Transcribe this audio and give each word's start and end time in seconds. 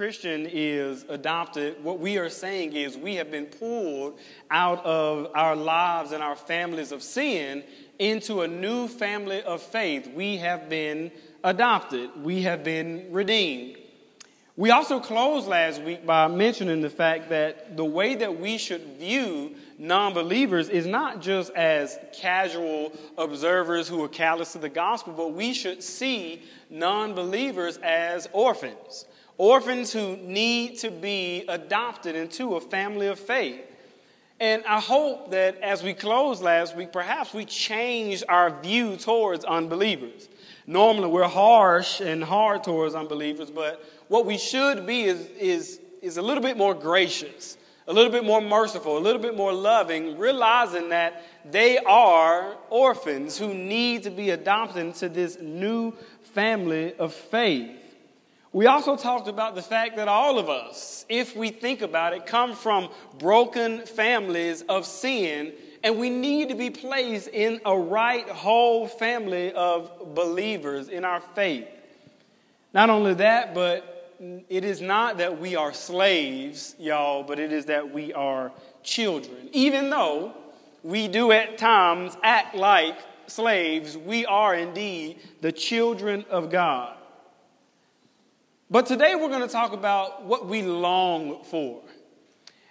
Christian 0.00 0.48
is 0.50 1.04
adopted, 1.10 1.84
what 1.84 1.98
we 1.98 2.16
are 2.16 2.30
saying 2.30 2.72
is 2.72 2.96
we 2.96 3.16
have 3.16 3.30
been 3.30 3.44
pulled 3.44 4.18
out 4.50 4.82
of 4.82 5.30
our 5.34 5.54
lives 5.54 6.12
and 6.12 6.22
our 6.22 6.36
families 6.36 6.90
of 6.90 7.02
sin 7.02 7.62
into 7.98 8.40
a 8.40 8.48
new 8.48 8.88
family 8.88 9.42
of 9.42 9.60
faith. 9.60 10.10
We 10.14 10.38
have 10.38 10.70
been 10.70 11.12
adopted, 11.44 12.08
we 12.16 12.40
have 12.44 12.64
been 12.64 13.08
redeemed. 13.10 13.76
We 14.56 14.70
also 14.70 15.00
closed 15.00 15.46
last 15.46 15.82
week 15.82 16.06
by 16.06 16.28
mentioning 16.28 16.80
the 16.80 16.88
fact 16.88 17.28
that 17.28 17.76
the 17.76 17.84
way 17.84 18.14
that 18.14 18.40
we 18.40 18.56
should 18.56 18.96
view 18.98 19.54
non 19.78 20.14
believers 20.14 20.70
is 20.70 20.86
not 20.86 21.20
just 21.20 21.52
as 21.52 21.98
casual 22.14 22.92
observers 23.18 23.86
who 23.86 24.02
are 24.02 24.08
callous 24.08 24.52
to 24.52 24.58
the 24.58 24.70
gospel, 24.70 25.12
but 25.12 25.34
we 25.34 25.52
should 25.52 25.82
see 25.82 26.40
non 26.70 27.12
believers 27.12 27.78
as 27.82 28.30
orphans. 28.32 29.04
Orphans 29.40 29.90
who 29.90 30.18
need 30.18 30.76
to 30.80 30.90
be 30.90 31.46
adopted 31.48 32.14
into 32.14 32.56
a 32.56 32.60
family 32.60 33.06
of 33.06 33.18
faith. 33.18 33.62
And 34.38 34.62
I 34.66 34.78
hope 34.78 35.30
that 35.30 35.58
as 35.62 35.82
we 35.82 35.94
close 35.94 36.42
last 36.42 36.76
week, 36.76 36.92
perhaps 36.92 37.32
we 37.32 37.46
change 37.46 38.22
our 38.28 38.60
view 38.60 38.98
towards 38.98 39.46
unbelievers. 39.46 40.28
Normally, 40.66 41.08
we're 41.08 41.26
harsh 41.26 42.02
and 42.02 42.22
hard 42.22 42.64
towards 42.64 42.94
unbelievers, 42.94 43.50
but 43.50 43.82
what 44.08 44.26
we 44.26 44.36
should 44.36 44.86
be 44.86 45.04
is, 45.04 45.26
is, 45.38 45.80
is 46.02 46.18
a 46.18 46.22
little 46.22 46.42
bit 46.42 46.58
more 46.58 46.74
gracious, 46.74 47.56
a 47.88 47.94
little 47.94 48.12
bit 48.12 48.26
more 48.26 48.42
merciful, 48.42 48.98
a 48.98 49.00
little 49.00 49.22
bit 49.22 49.38
more 49.38 49.54
loving, 49.54 50.18
realizing 50.18 50.90
that 50.90 51.24
they 51.50 51.78
are 51.78 52.56
orphans 52.68 53.38
who 53.38 53.54
need 53.54 54.02
to 54.02 54.10
be 54.10 54.28
adopted 54.28 54.84
into 54.84 55.08
this 55.08 55.40
new 55.40 55.94
family 56.34 56.92
of 56.96 57.14
faith. 57.14 57.79
We 58.52 58.66
also 58.66 58.96
talked 58.96 59.28
about 59.28 59.54
the 59.54 59.62
fact 59.62 59.96
that 59.96 60.08
all 60.08 60.38
of 60.38 60.48
us, 60.48 61.06
if 61.08 61.36
we 61.36 61.50
think 61.50 61.82
about 61.82 62.14
it, 62.14 62.26
come 62.26 62.54
from 62.54 62.88
broken 63.18 63.86
families 63.86 64.62
of 64.62 64.84
sin, 64.84 65.52
and 65.84 65.98
we 65.98 66.10
need 66.10 66.48
to 66.48 66.56
be 66.56 66.68
placed 66.68 67.28
in 67.28 67.60
a 67.64 67.78
right, 67.78 68.28
whole 68.28 68.88
family 68.88 69.52
of 69.52 70.14
believers 70.14 70.88
in 70.88 71.04
our 71.04 71.20
faith. 71.20 71.68
Not 72.74 72.90
only 72.90 73.14
that, 73.14 73.54
but 73.54 74.18
it 74.48 74.64
is 74.64 74.80
not 74.80 75.18
that 75.18 75.40
we 75.40 75.54
are 75.54 75.72
slaves, 75.72 76.74
y'all, 76.78 77.22
but 77.22 77.38
it 77.38 77.52
is 77.52 77.66
that 77.66 77.92
we 77.92 78.12
are 78.12 78.50
children. 78.82 79.48
Even 79.52 79.90
though 79.90 80.34
we 80.82 81.06
do 81.06 81.30
at 81.30 81.56
times 81.56 82.16
act 82.22 82.56
like 82.56 82.98
slaves, 83.28 83.96
we 83.96 84.26
are 84.26 84.56
indeed 84.56 85.20
the 85.40 85.52
children 85.52 86.24
of 86.28 86.50
God. 86.50 86.96
But 88.70 88.86
today 88.86 89.16
we're 89.16 89.28
going 89.28 89.40
to 89.40 89.48
talk 89.48 89.72
about 89.72 90.24
what 90.24 90.46
we 90.46 90.62
long 90.62 91.42
for. 91.42 91.82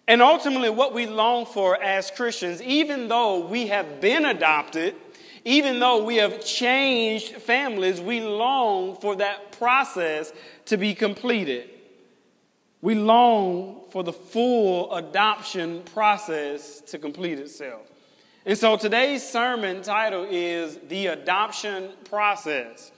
And 0.07 0.21
ultimately, 0.21 0.69
what 0.69 0.93
we 0.93 1.05
long 1.05 1.45
for 1.45 1.81
as 1.81 2.09
Christians, 2.09 2.61
even 2.61 3.09
though 3.09 3.45
we 3.45 3.67
have 3.67 3.99
been 3.99 4.25
adopted, 4.25 4.95
even 5.43 5.79
though 5.79 6.03
we 6.03 6.15
have 6.15 6.43
changed 6.43 7.35
families, 7.35 7.99
we 7.99 8.21
long 8.21 8.95
for 8.95 9.17
that 9.17 9.51
process 9.51 10.31
to 10.65 10.77
be 10.77 10.95
completed. 10.95 11.69
We 12.81 12.95
long 12.95 13.81
for 13.91 14.03
the 14.03 14.13
full 14.13 14.95
adoption 14.95 15.83
process 15.93 16.79
to 16.87 16.97
complete 16.97 17.39
itself. 17.39 17.81
And 18.45 18.57
so 18.57 18.77
today's 18.77 19.27
sermon 19.27 19.81
title 19.81 20.25
is 20.29 20.79
The 20.87 21.07
Adoption 21.07 21.89
Process. 22.05 22.91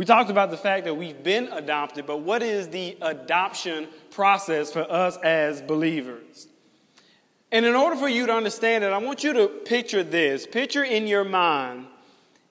We 0.00 0.06
talked 0.06 0.30
about 0.30 0.50
the 0.50 0.56
fact 0.56 0.86
that 0.86 0.94
we've 0.94 1.22
been 1.22 1.48
adopted, 1.48 2.06
but 2.06 2.20
what 2.22 2.42
is 2.42 2.68
the 2.68 2.96
adoption 3.02 3.86
process 4.10 4.72
for 4.72 4.90
us 4.90 5.18
as 5.18 5.60
believers? 5.60 6.48
And 7.52 7.66
in 7.66 7.74
order 7.74 7.96
for 7.96 8.08
you 8.08 8.24
to 8.24 8.32
understand 8.32 8.82
it, 8.82 8.94
I 8.94 8.96
want 8.96 9.22
you 9.22 9.34
to 9.34 9.48
picture 9.48 10.02
this. 10.02 10.46
Picture 10.46 10.82
in 10.82 11.06
your 11.06 11.24
mind 11.24 11.84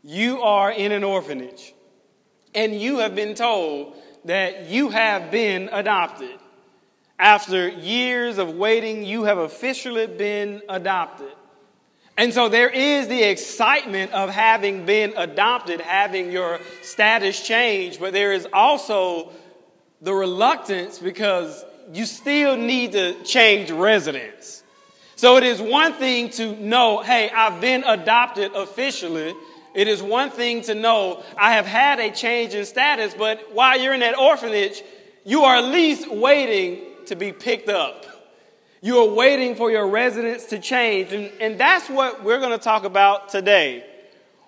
you 0.03 0.43
are 0.43 0.71
in 0.71 0.91
an 0.91 1.03
orphanage, 1.03 1.73
and 2.53 2.79
you 2.79 2.99
have 2.99 3.15
been 3.15 3.33
told 3.33 3.95
that 4.25 4.67
you 4.67 4.89
have 4.89 5.31
been 5.31 5.69
adopted. 5.71 6.37
After 7.17 7.67
years 7.67 8.37
of 8.37 8.53
waiting, 8.53 9.03
you 9.03 9.23
have 9.23 9.39
officially 9.39 10.05
been 10.05 10.61
adopted. 10.69 11.33
And 12.19 12.33
so 12.33 12.49
there 12.49 12.69
is 12.69 13.07
the 13.07 13.23
excitement 13.23 14.11
of 14.11 14.29
having 14.29 14.85
been 14.85 15.13
adopted, 15.15 15.79
having 15.79 16.33
your 16.33 16.59
status 16.81 17.41
changed, 17.41 18.01
but 18.01 18.11
there 18.11 18.33
is 18.33 18.45
also 18.51 19.31
the 20.01 20.13
reluctance 20.13 20.99
because 20.99 21.63
you 21.93 22.05
still 22.05 22.57
need 22.57 22.91
to 22.91 23.23
change 23.23 23.71
residence. 23.71 24.63
So 25.15 25.37
it 25.37 25.43
is 25.43 25.61
one 25.61 25.93
thing 25.93 26.29
to 26.31 26.57
know, 26.57 27.01
hey, 27.01 27.29
I've 27.29 27.61
been 27.61 27.85
adopted 27.85 28.51
officially. 28.53 29.33
It 29.73 29.87
is 29.87 30.03
one 30.03 30.29
thing 30.29 30.61
to 30.63 30.75
know 30.75 31.23
I 31.37 31.53
have 31.53 31.65
had 31.65 32.01
a 32.01 32.11
change 32.11 32.53
in 32.53 32.65
status, 32.65 33.13
but 33.17 33.53
while 33.53 33.79
you're 33.79 33.93
in 33.93 34.01
that 34.01 34.17
orphanage, 34.17 34.83
you 35.23 35.43
are 35.43 35.55
at 35.55 35.63
least 35.63 36.11
waiting 36.11 36.81
to 37.05 37.15
be 37.15 37.31
picked 37.31 37.69
up. 37.69 38.08
You 38.81 38.99
are 38.99 39.13
waiting 39.13 39.55
for 39.55 39.69
your 39.69 39.87
residence 39.87 40.45
to 40.45 40.59
change. 40.59 41.11
And, 41.11 41.31
and 41.41 41.59
that's 41.59 41.89
what 41.89 42.23
we're 42.23 42.39
going 42.39 42.57
to 42.57 42.63
talk 42.63 42.85
about 42.85 43.29
today. 43.29 43.85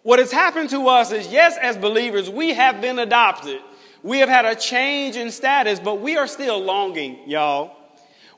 What 0.04 0.20
has 0.20 0.32
happened 0.32 0.70
to 0.70 0.88
us 0.88 1.12
is, 1.12 1.28
yes, 1.28 1.58
as 1.62 1.78
believers, 1.78 2.30
we 2.30 2.54
have 2.54 2.82
been 2.82 2.98
adopted. 3.00 3.60
We 4.04 4.20
have 4.20 4.30
had 4.30 4.46
a 4.46 4.56
change 4.56 5.16
in 5.16 5.32
status, 5.32 5.80
but 5.80 6.02
we 6.02 6.18
are 6.18 6.28
still 6.28 6.60
longing, 6.60 7.20
y'all. 7.30 7.76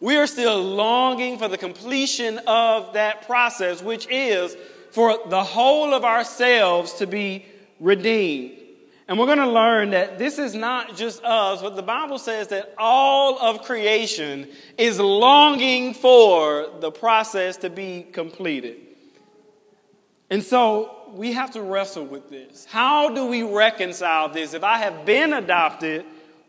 We 0.02 0.18
are 0.18 0.28
still 0.28 0.62
longing 0.62 1.38
for 1.38 1.48
the 1.48 1.58
completion 1.58 2.40
of 2.48 2.94
that 2.94 3.26
process, 3.26 3.82
which 3.82 4.08
is 4.10 4.58
for 4.92 5.18
the 5.30 5.44
whole 5.44 5.94
of 5.94 6.04
ourselves 6.04 6.94
to 6.96 7.08
be 7.08 7.46
redeemed. 7.80 8.63
And 9.14 9.20
we're 9.20 9.28
going 9.28 9.38
to 9.38 9.48
learn 9.48 9.92
that 9.92 10.18
this 10.18 10.40
is 10.40 10.56
not 10.56 10.98
just 10.98 11.24
us, 11.24 11.62
but 11.62 11.76
the 11.76 11.84
Bible 11.84 12.18
says 12.18 12.48
that 12.48 12.74
all 12.80 13.38
of 13.38 13.62
creation 13.62 14.50
is 14.76 15.00
longing 15.00 15.94
for 15.94 16.72
the 16.80 16.90
process 16.90 17.58
to 17.58 17.70
be 17.70 18.08
completed. 18.12 18.78
And 20.32 20.42
so 20.42 21.12
we 21.14 21.34
have 21.34 21.52
to 21.52 21.62
wrestle 21.62 22.06
with 22.06 22.32
this. 22.32 22.66
How 22.66 23.14
do 23.14 23.28
we 23.28 23.44
reconcile 23.44 24.30
this? 24.30 24.56
If 24.56 24.64
I 24.64 24.80
have 24.80 25.06
been 25.06 25.34
adopted, 25.34 26.06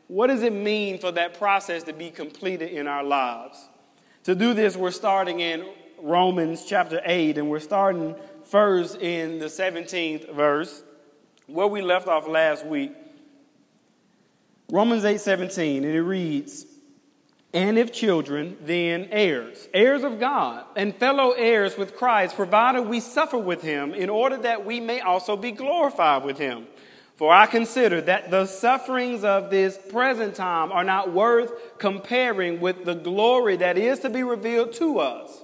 what 0.09 0.29
does 0.29 0.43
it 0.43 0.55
mean 0.55 0.99
for 0.99 1.13
that 1.13 1.39
process 1.39 1.83
to 1.83 1.93
be 1.93 2.11
completed 2.11 2.71
in 2.71 2.87
our 2.87 3.05
lives? 3.05 3.59
To 4.23 4.35
do 4.35 4.55
this, 4.55 4.75
we're 4.75 4.91
starting 4.91 5.41
in 5.41 5.69
Romans 6.01 6.65
chapter 6.65 7.03
8, 7.05 7.37
and 7.37 7.51
we're 7.51 7.61
starting 7.61 8.15
first 8.43 9.03
in 9.03 9.39
the 9.39 9.49
17th 9.49 10.35
verse, 10.35 10.83
where 11.47 11.67
we 11.67 11.83
left 11.83 12.09
off 12.09 12.27
last 12.27 12.65
week. 12.67 12.93
Romans 14.71 15.05
8 15.05 15.21
17, 15.21 15.85
and 15.85 15.95
it 15.95 16.03
reads, 16.03 16.67
And 17.53 17.79
if 17.79 17.93
children, 17.93 18.57
then 18.63 19.09
heirs, 19.11 19.69
heirs 19.75 20.03
of 20.03 20.19
God, 20.19 20.65
and 20.75 20.95
fellow 20.97 21.33
heirs 21.33 21.77
with 21.77 21.95
Christ, 21.95 22.35
provided 22.35 22.83
we 22.83 23.01
suffer 23.01 23.39
with 23.39 23.63
him, 23.63 23.93
in 23.95 24.09
order 24.09 24.37
that 24.39 24.65
we 24.65 24.81
may 24.81 25.01
also 25.01 25.37
be 25.37 25.53
glorified 25.53 26.25
with 26.25 26.39
him. 26.39 26.67
For 27.17 27.33
I 27.33 27.47
consider 27.47 28.01
that 28.03 28.31
the 28.31 28.47
sufferings 28.47 29.23
of 29.23 29.51
this 29.51 29.79
present 29.89 30.35
time 30.35 30.73
are 30.73 30.83
not 30.83 31.13
worth 31.13 31.79
comparing 31.79 32.61
with 32.61 32.85
the 32.85 32.95
glory 32.95 33.57
that 33.57 33.79
is 33.79 34.01
to 34.01 34.11
be 34.11 34.25
revealed 34.25 34.73
to 34.75 34.99
us. 34.99 35.44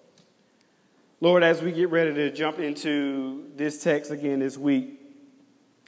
Lord, 1.23 1.43
as 1.43 1.61
we 1.61 1.71
get 1.71 1.91
ready 1.91 2.15
to 2.15 2.31
jump 2.31 2.57
into 2.57 3.45
this 3.55 3.83
text 3.83 4.09
again 4.09 4.39
this 4.39 4.57
week, 4.57 4.99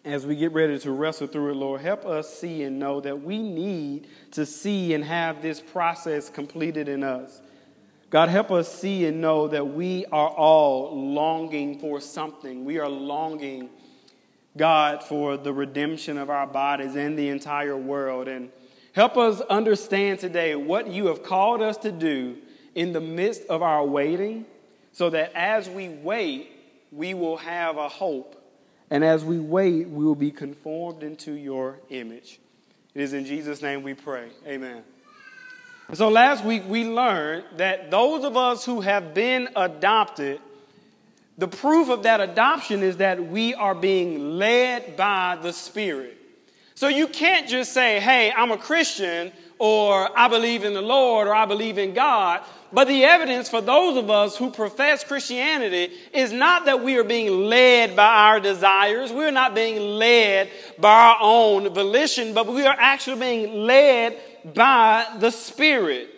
as 0.06 0.28
we 0.28 0.36
get 0.36 0.52
ready 0.54 0.78
to 0.78 0.92
wrestle 0.92 1.26
through 1.26 1.50
it, 1.50 1.56
Lord, 1.56 1.82
help 1.82 2.06
us 2.06 2.32
see 2.32 2.62
and 2.62 2.78
know 2.78 3.02
that 3.02 3.24
we 3.24 3.40
need 3.40 4.10
to 4.34 4.46
see 4.46 4.94
and 4.94 5.04
have 5.04 5.42
this 5.42 5.60
process 5.60 6.30
completed 6.30 6.88
in 6.88 7.04
us. 7.04 7.42
God, 8.12 8.30
help 8.30 8.52
us 8.52 8.72
see 8.72 9.08
and 9.08 9.22
know 9.22 9.48
that 9.48 9.70
we 9.70 10.06
are 10.12 10.30
all 10.30 10.96
longing 10.96 11.80
for 11.80 12.00
something. 12.00 12.64
We 12.64 12.78
are 12.78 12.88
longing, 12.88 13.72
God, 14.56 15.04
for 15.04 15.36
the 15.36 15.52
redemption 15.52 16.20
of 16.20 16.30
our 16.30 16.46
bodies 16.46 16.96
and 16.96 17.18
the 17.18 17.30
entire 17.30 17.76
world. 17.76 18.28
And 18.28 18.52
help 18.92 19.18
us 19.18 19.42
understand 19.42 20.20
today 20.20 20.54
what 20.54 20.90
you 20.90 21.08
have 21.08 21.24
called 21.24 21.64
us 21.64 21.78
to 21.78 21.92
do 21.92 22.38
in 22.76 22.94
the 22.94 23.02
midst 23.02 23.46
of 23.46 23.64
our 23.64 23.84
waiting, 23.84 24.46
so 24.94 25.10
that 25.10 25.34
as 25.36 25.70
we 25.70 25.90
wait, 25.90 26.52
we 26.92 27.14
will 27.14 27.38
have 27.38 27.78
a 27.78 27.90
hope. 27.90 28.40
And 28.90 29.04
as 29.04 29.26
we 29.26 29.40
wait, 29.40 29.90
we 29.90 30.06
will 30.06 30.16
be 30.16 30.32
conformed 30.32 31.04
into 31.04 31.34
your 31.34 31.80
image. 31.90 32.40
It 32.94 33.02
is 33.02 33.14
in 33.14 33.26
Jesus' 33.26 33.62
name 33.62 33.82
we 33.82 33.96
pray. 33.96 34.30
Amen. 34.48 34.84
So 35.94 36.10
last 36.10 36.46
week 36.46 36.64
we 36.68 36.86
learned 36.86 37.44
that 37.58 37.92
those 37.92 38.24
of 38.24 38.38
us 38.38 38.66
who 38.66 38.82
have 38.82 39.14
been 39.14 39.50
adopted, 39.56 40.40
the 41.38 41.48
proof 41.48 41.90
of 41.90 42.04
that 42.04 42.22
adoption 42.22 42.84
is 42.84 42.98
that 42.98 43.28
we 43.28 43.56
are 43.56 43.76
being 43.76 44.38
led 44.38 44.96
by 44.96 45.38
the 45.42 45.52
Spirit. 45.52 46.18
So 46.76 46.88
you 46.88 47.08
can't 47.08 47.48
just 47.48 47.74
say, 47.74 48.00
hey, 48.00 48.32
I'm 48.36 48.52
a 48.52 48.58
Christian, 48.58 49.32
or 49.60 50.10
I 50.18 50.28
believe 50.28 50.64
in 50.64 50.74
the 50.74 50.82
Lord, 50.82 51.28
or 51.28 51.34
I 51.34 51.46
believe 51.46 51.78
in 51.78 51.94
God. 51.94 52.42
But 52.74 52.88
the 52.88 53.04
evidence 53.04 53.50
for 53.50 53.62
those 53.62 53.98
of 53.98 54.10
us 54.10 54.36
who 54.36 54.50
profess 54.50 55.04
Christianity 55.04 55.94
is 56.12 56.32
not 56.32 56.66
that 56.66 56.84
we 56.84 56.98
are 56.98 57.04
being 57.04 57.44
led 57.44 57.96
by 57.96 58.08
our 58.08 58.40
desires. 58.40 59.12
We're 59.12 59.30
not 59.30 59.54
being 59.54 59.78
led 59.78 60.50
by 60.80 60.90
our 60.90 61.18
own 61.22 61.72
volition, 61.72 62.34
but 62.34 62.48
we 62.48 62.66
are 62.66 62.76
actually 62.76 63.20
being 63.20 63.54
led 63.66 64.20
by 64.56 65.06
the 65.20 65.30
Spirit. 65.30 66.10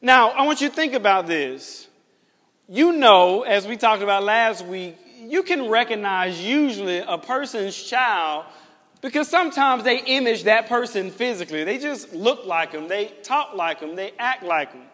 Now, 0.00 0.30
I 0.30 0.46
want 0.46 0.62
you 0.62 0.70
to 0.70 0.74
think 0.74 0.94
about 0.94 1.26
this. 1.26 1.88
You 2.66 2.92
know, 2.92 3.42
as 3.42 3.66
we 3.66 3.76
talked 3.76 4.02
about 4.02 4.24
last 4.24 4.64
week, 4.64 4.96
you 5.18 5.42
can 5.42 5.68
recognize 5.68 6.40
usually 6.40 6.98
a 6.98 7.18
person's 7.18 7.80
child 7.80 8.46
because 9.02 9.28
sometimes 9.28 9.84
they 9.84 9.98
image 9.98 10.44
that 10.44 10.70
person 10.70 11.10
physically. 11.10 11.64
They 11.64 11.76
just 11.76 12.14
look 12.14 12.46
like 12.46 12.72
them, 12.72 12.88
they 12.88 13.12
talk 13.22 13.54
like 13.54 13.80
them, 13.80 13.94
they 13.94 14.12
act 14.18 14.42
like 14.42 14.72
them. 14.72 14.89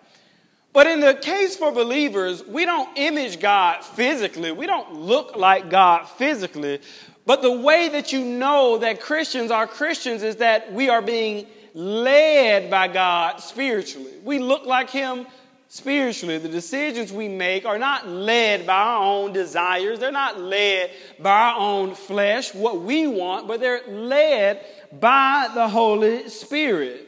But 0.77 0.87
in 0.87 1.01
the 1.01 1.15
case 1.15 1.57
for 1.57 1.73
believers, 1.73 2.45
we 2.45 2.67
don't 2.67 2.99
image 2.99 3.41
God 3.41 3.83
physically. 3.83 4.53
We 4.53 4.67
don't 4.67 4.93
look 4.93 5.35
like 5.35 5.71
God 5.71 6.05
physically. 6.05 6.83
But 7.25 7.41
the 7.41 7.51
way 7.51 7.89
that 7.89 8.13
you 8.13 8.23
know 8.23 8.77
that 8.77 9.01
Christians 9.01 9.51
are 9.51 9.67
Christians 9.67 10.23
is 10.23 10.37
that 10.37 10.71
we 10.75 10.91
are 10.91 11.01
being 11.01 11.47
led 11.73 12.71
by 12.71 12.89
God 12.89 13.39
spiritually. 13.39 14.13
We 14.23 14.39
look 14.39 14.67
like 14.67 14.91
Him 14.91 15.25
spiritually. 15.69 16.37
The 16.37 16.51
decisions 16.51 17.11
we 17.11 17.27
make 17.27 17.65
are 17.65 17.79
not 17.79 18.07
led 18.07 18.67
by 18.67 18.77
our 18.77 19.03
own 19.03 19.33
desires, 19.33 19.99
they're 19.99 20.13
not 20.13 20.39
led 20.39 20.91
by 21.19 21.53
our 21.53 21.59
own 21.59 21.95
flesh, 21.95 22.53
what 22.53 22.83
we 22.83 23.07
want, 23.07 23.49
but 23.49 23.61
they're 23.61 23.81
led 23.89 24.63
by 25.01 25.49
the 25.55 25.69
Holy 25.69 26.29
Spirit. 26.29 27.06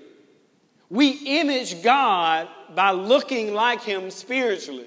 We 0.91 1.11
image 1.41 1.83
God 1.83 2.49
by 2.75 2.93
looking 2.93 3.53
like 3.53 3.83
Him 3.83 4.11
spiritually. 4.11 4.87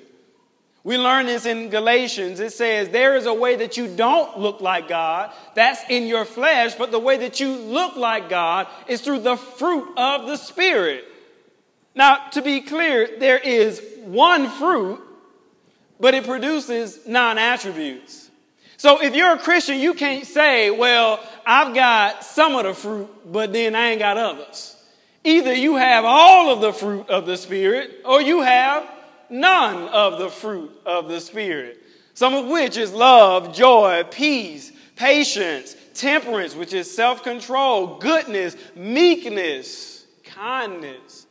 We 0.84 0.98
learn 0.98 1.28
this 1.28 1.46
in 1.46 1.70
Galatians. 1.70 2.40
It 2.40 2.54
says, 2.54 2.90
There 2.90 3.16
is 3.16 3.28
a 3.28 3.34
way 3.34 3.56
that 3.58 3.78
you 3.78 3.88
don't 3.88 4.40
look 4.40 4.62
like 4.62 4.88
God. 4.88 5.32
That's 5.54 5.84
in 5.90 6.08
your 6.08 6.26
flesh. 6.26 6.74
But 6.74 6.92
the 6.92 7.00
way 7.00 7.18
that 7.18 7.40
you 7.40 7.56
look 7.56 7.96
like 7.96 8.30
God 8.30 8.68
is 8.88 9.02
through 9.02 9.20
the 9.20 9.38
fruit 9.38 9.94
of 9.96 10.26
the 10.26 10.38
Spirit. 10.38 11.06
Now, 11.94 12.30
to 12.30 12.42
be 12.42 12.62
clear, 12.62 13.20
there 13.20 13.38
is 13.38 13.82
one 14.04 14.50
fruit, 14.50 15.02
but 16.00 16.16
it 16.16 16.26
produces 16.26 17.06
non 17.08 17.38
attributes. 17.38 18.32
So 18.78 19.04
if 19.04 19.14
you're 19.14 19.34
a 19.34 19.38
Christian, 19.38 19.78
you 19.78 19.94
can't 19.94 20.26
say, 20.26 20.72
Well, 20.72 21.20
I've 21.46 21.76
got 21.76 22.24
some 22.24 22.56
of 22.56 22.64
the 22.64 22.74
fruit, 22.74 23.08
but 23.32 23.54
then 23.54 23.76
I 23.76 23.90
ain't 23.90 24.00
got 24.00 24.18
others. 24.18 24.81
Either 25.24 25.54
you 25.54 25.76
have 25.76 26.04
all 26.06 26.52
of 26.52 26.62
the 26.62 26.74
fruit 26.74 27.10
of 27.10 27.26
the 27.26 27.38
Spirit, 27.38 28.02
or 28.06 28.22
you 28.22 28.42
have 28.42 28.88
none 29.30 29.88
of 29.90 30.18
the 30.20 30.30
fruit 30.30 30.72
of 30.86 31.08
the 31.08 31.20
Spirit, 31.20 31.78
some 32.14 32.34
of 32.34 32.48
which 32.48 32.78
is 32.78 32.92
love, 32.92 33.54
joy, 33.54 34.04
peace, 34.10 34.72
patience, 34.96 35.76
temperance, 35.94 36.56
which 36.56 36.74
is 36.74 36.94
self 36.94 37.24
control, 37.24 38.00
goodness, 38.00 38.56
meekness, 38.76 40.06
kindness. 40.24 41.28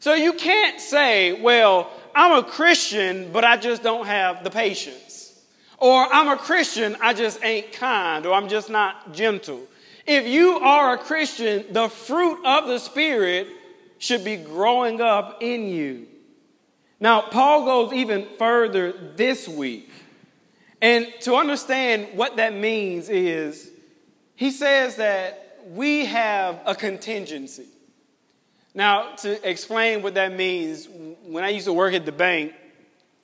So 0.00 0.14
you 0.14 0.32
can't 0.32 0.80
say, 0.80 1.40
well, 1.40 1.90
I'm 2.14 2.38
a 2.38 2.46
Christian, 2.46 3.30
but 3.32 3.44
I 3.44 3.56
just 3.56 3.82
don't 3.82 4.06
have 4.06 4.42
the 4.42 4.50
patience. 4.50 5.34
Or 5.78 6.12
I'm 6.12 6.28
a 6.28 6.36
Christian, 6.36 6.96
I 7.00 7.14
just 7.14 7.42
ain't 7.44 7.72
kind, 7.72 8.26
or 8.26 8.34
I'm 8.34 8.48
just 8.48 8.68
not 8.68 9.12
gentle. 9.12 9.60
If 10.08 10.26
you 10.26 10.58
are 10.60 10.94
a 10.94 10.98
Christian, 10.98 11.66
the 11.70 11.90
fruit 11.90 12.42
of 12.42 12.66
the 12.66 12.78
Spirit 12.78 13.46
should 13.98 14.24
be 14.24 14.36
growing 14.36 15.02
up 15.02 15.42
in 15.42 15.68
you. 15.68 16.06
Now, 16.98 17.20
Paul 17.20 17.66
goes 17.66 17.92
even 17.92 18.26
further 18.38 18.92
this 19.16 19.46
week. 19.46 19.90
And 20.80 21.08
to 21.20 21.34
understand 21.34 22.16
what 22.16 22.36
that 22.36 22.54
means 22.54 23.10
is, 23.10 23.70
he 24.34 24.50
says 24.50 24.96
that 24.96 25.58
we 25.68 26.06
have 26.06 26.58
a 26.64 26.74
contingency. 26.74 27.66
Now, 28.72 29.14
to 29.16 29.46
explain 29.46 30.00
what 30.00 30.14
that 30.14 30.32
means, 30.32 30.88
when 31.26 31.44
I 31.44 31.50
used 31.50 31.66
to 31.66 31.72
work 31.74 31.92
at 31.92 32.06
the 32.06 32.12
bank, 32.12 32.54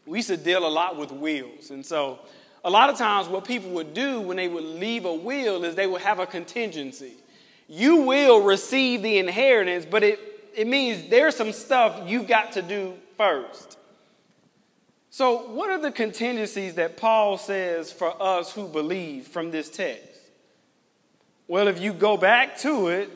we 0.05 0.19
used 0.19 0.29
to 0.29 0.37
deal 0.37 0.67
a 0.67 0.69
lot 0.69 0.99
with 0.99 1.13
wills. 1.13 1.71
And 1.71 1.87
so, 1.87 2.19
a 2.65 2.71
lot 2.71 2.89
of 2.89 2.97
times, 2.97 3.29
what 3.29 3.45
people 3.45 3.71
would 3.73 3.93
do 3.93 4.21
when 4.21 4.39
they 4.39 4.49
would 4.49 4.65
leave 4.65 5.05
a 5.05 5.15
will 5.15 5.65
is 5.65 5.75
they 5.75 5.87
would 5.87 6.01
have 6.01 6.19
a 6.19 6.27
contingency. 6.27 7.13
You 7.69 7.97
will 8.03 8.43
receive 8.43 9.03
the 9.03 9.19
inheritance, 9.19 9.87
but 9.89 10.03
it, 10.03 10.19
it 10.57 10.67
means 10.67 11.09
there's 11.11 11.37
some 11.37 11.53
stuff 11.53 12.09
you've 12.09 12.27
got 12.27 12.53
to 12.53 12.63
do 12.63 12.95
first. 13.17 13.79
So, 15.11 15.49
what 15.53 15.71
are 15.71 15.81
the 15.81 15.93
contingencies 15.93 16.75
that 16.75 16.97
Paul 16.97 17.39
says 17.39 17.93
for 17.93 18.21
us 18.21 18.53
who 18.53 18.67
believe 18.67 19.29
from 19.29 19.51
this 19.51 19.71
text? 19.71 20.21
Well, 21.47 21.69
if 21.69 21.81
you 21.81 21.93
go 21.93 22.17
back 22.17 22.59
to 22.61 22.89
it, 22.89 23.11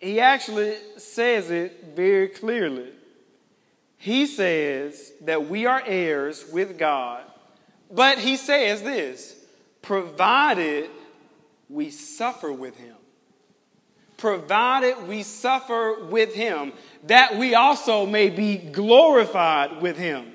he 0.00 0.20
actually 0.20 0.76
says 0.96 1.50
it 1.50 1.94
very 1.94 2.28
clearly. 2.28 2.88
He 3.96 4.26
says 4.26 5.12
that 5.22 5.48
we 5.48 5.66
are 5.66 5.82
heirs 5.86 6.46
with 6.50 6.78
God, 6.78 7.22
but 7.90 8.18
he 8.18 8.36
says 8.36 8.82
this 8.82 9.36
provided 9.82 10.90
we 11.68 11.90
suffer 11.90 12.52
with 12.52 12.76
him. 12.76 12.96
Provided 14.16 15.08
we 15.08 15.22
suffer 15.22 16.04
with 16.10 16.34
him, 16.34 16.72
that 17.04 17.38
we 17.38 17.54
also 17.54 18.04
may 18.04 18.28
be 18.28 18.58
glorified 18.58 19.80
with 19.80 19.96
him. 19.96 20.32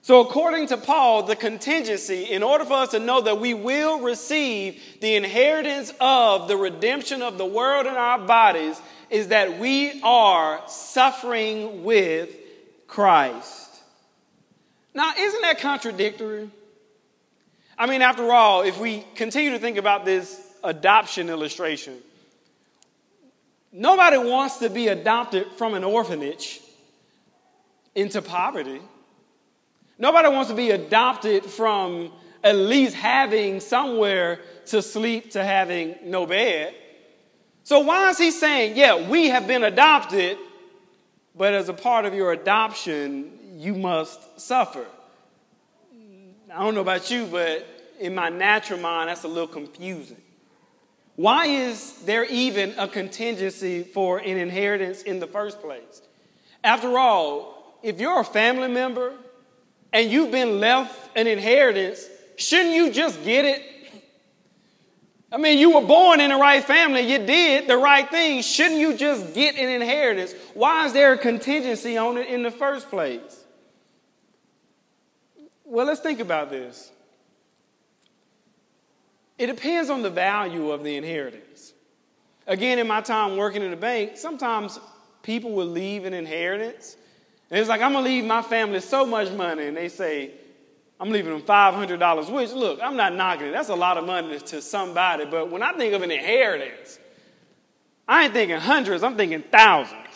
So, 0.00 0.20
according 0.20 0.68
to 0.68 0.78
Paul, 0.78 1.24
the 1.24 1.36
contingency, 1.36 2.24
in 2.24 2.42
order 2.42 2.64
for 2.64 2.74
us 2.74 2.92
to 2.92 2.98
know 2.98 3.20
that 3.20 3.40
we 3.40 3.52
will 3.52 4.00
receive 4.00 4.80
the 5.02 5.16
inheritance 5.16 5.92
of 6.00 6.48
the 6.48 6.56
redemption 6.56 7.20
of 7.20 7.36
the 7.36 7.44
world 7.44 7.86
and 7.86 7.96
our 7.96 8.18
bodies, 8.18 8.80
is 9.10 9.28
that 9.28 9.58
we 9.58 10.00
are 10.02 10.62
suffering 10.66 11.84
with 11.84 12.34
Christ. 12.86 13.67
Now, 14.94 15.12
isn't 15.16 15.42
that 15.42 15.60
contradictory? 15.60 16.50
I 17.78 17.86
mean, 17.86 18.02
after 18.02 18.32
all, 18.32 18.62
if 18.62 18.78
we 18.78 19.04
continue 19.14 19.50
to 19.50 19.58
think 19.58 19.76
about 19.76 20.04
this 20.04 20.40
adoption 20.64 21.28
illustration, 21.28 21.96
nobody 23.72 24.18
wants 24.18 24.58
to 24.58 24.68
be 24.68 24.88
adopted 24.88 25.46
from 25.56 25.74
an 25.74 25.84
orphanage 25.84 26.60
into 27.94 28.20
poverty. 28.20 28.80
Nobody 29.98 30.28
wants 30.28 30.50
to 30.50 30.56
be 30.56 30.70
adopted 30.70 31.44
from 31.44 32.12
at 32.42 32.56
least 32.56 32.94
having 32.94 33.60
somewhere 33.60 34.40
to 34.66 34.82
sleep 34.82 35.32
to 35.32 35.44
having 35.44 35.96
no 36.04 36.26
bed. 36.26 36.74
So, 37.64 37.80
why 37.80 38.10
is 38.10 38.18
he 38.18 38.30
saying, 38.30 38.76
yeah, 38.76 39.08
we 39.08 39.28
have 39.28 39.46
been 39.46 39.64
adopted, 39.64 40.38
but 41.34 41.52
as 41.52 41.68
a 41.68 41.74
part 41.74 42.06
of 42.06 42.14
your 42.14 42.32
adoption, 42.32 43.37
you 43.58 43.74
must 43.74 44.40
suffer? 44.40 44.86
I 46.54 46.60
don't 46.60 46.74
know 46.74 46.80
about 46.80 47.10
you, 47.10 47.26
but 47.26 47.66
in 47.98 48.14
my 48.14 48.28
natural 48.28 48.78
mind, 48.78 49.08
that's 49.08 49.24
a 49.24 49.28
little 49.28 49.48
confusing. 49.48 50.16
Why 51.16 51.46
is 51.46 51.94
there 52.04 52.24
even 52.26 52.72
a 52.78 52.86
contingency 52.86 53.82
for 53.82 54.18
an 54.18 54.38
inheritance 54.38 55.02
in 55.02 55.18
the 55.18 55.26
first 55.26 55.60
place? 55.60 56.02
After 56.62 56.96
all, 56.96 57.78
if 57.82 58.00
you're 58.00 58.20
a 58.20 58.24
family 58.24 58.68
member 58.68 59.12
and 59.92 60.08
you've 60.08 60.30
been 60.30 60.60
left 60.60 61.16
an 61.16 61.26
inheritance, 61.26 62.06
shouldn't 62.36 62.74
you 62.74 62.92
just 62.92 63.24
get 63.24 63.44
it? 63.44 63.62
I 65.32 65.36
mean, 65.36 65.58
you 65.58 65.74
were 65.74 65.86
born 65.86 66.20
in 66.20 66.30
the 66.30 66.36
right 66.36 66.62
family, 66.62 67.00
you 67.00 67.18
did 67.18 67.66
the 67.66 67.76
right 67.76 68.08
thing. 68.08 68.40
Shouldn't 68.40 68.80
you 68.80 68.94
just 68.94 69.34
get 69.34 69.56
an 69.56 69.68
inheritance? 69.68 70.32
Why 70.54 70.86
is 70.86 70.92
there 70.92 71.12
a 71.12 71.18
contingency 71.18 71.98
on 71.98 72.16
it 72.16 72.28
in 72.28 72.44
the 72.44 72.52
first 72.52 72.88
place? 72.88 73.37
Well, 75.70 75.86
let's 75.86 76.00
think 76.00 76.20
about 76.20 76.50
this. 76.50 76.90
It 79.36 79.46
depends 79.46 79.90
on 79.90 80.02
the 80.02 80.10
value 80.10 80.70
of 80.70 80.82
the 80.82 80.96
inheritance. 80.96 81.74
Again, 82.46 82.78
in 82.78 82.86
my 82.86 83.02
time 83.02 83.36
working 83.36 83.62
in 83.62 83.70
the 83.70 83.76
bank, 83.76 84.16
sometimes 84.16 84.80
people 85.22 85.52
will 85.52 85.66
leave 85.66 86.06
an 86.06 86.14
inheritance 86.14 86.96
And 87.50 87.58
it's 87.58 87.68
like, 87.68 87.80
I'm 87.80 87.92
going 87.92 88.04
to 88.04 88.10
leave 88.10 88.24
my 88.24 88.42
family 88.42 88.80
so 88.80 89.06
much 89.06 89.30
money. 89.30 89.66
And 89.66 89.76
they 89.76 89.88
say, 89.88 90.32
I'm 91.00 91.10
leaving 91.10 91.32
them 91.32 91.42
$500, 91.42 92.30
which, 92.32 92.52
look, 92.52 92.80
I'm 92.82 92.96
not 92.96 93.14
knocking 93.14 93.48
it. 93.48 93.52
That's 93.52 93.68
a 93.68 93.74
lot 93.74 93.96
of 93.96 94.04
money 94.04 94.38
to 94.38 94.60
somebody. 94.60 95.24
But 95.24 95.50
when 95.50 95.62
I 95.62 95.72
think 95.72 95.94
of 95.94 96.02
an 96.02 96.10
inheritance, 96.10 96.98
I 98.06 98.24
ain't 98.24 98.32
thinking 98.32 98.58
hundreds, 98.58 99.02
I'm 99.02 99.16
thinking 99.16 99.42
thousands. 99.42 100.07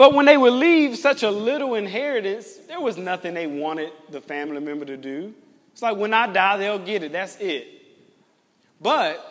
But 0.00 0.14
when 0.14 0.24
they 0.24 0.38
would 0.38 0.54
leave 0.54 0.96
such 0.96 1.24
a 1.24 1.30
little 1.30 1.74
inheritance, 1.74 2.56
there 2.66 2.80
was 2.80 2.96
nothing 2.96 3.34
they 3.34 3.46
wanted 3.46 3.92
the 4.08 4.22
family 4.22 4.58
member 4.58 4.86
to 4.86 4.96
do. 4.96 5.34
It's 5.72 5.82
like 5.82 5.98
when 5.98 6.14
I 6.14 6.26
die, 6.26 6.56
they'll 6.56 6.78
get 6.78 7.02
it. 7.02 7.12
That's 7.12 7.36
it. 7.36 7.68
But 8.80 9.22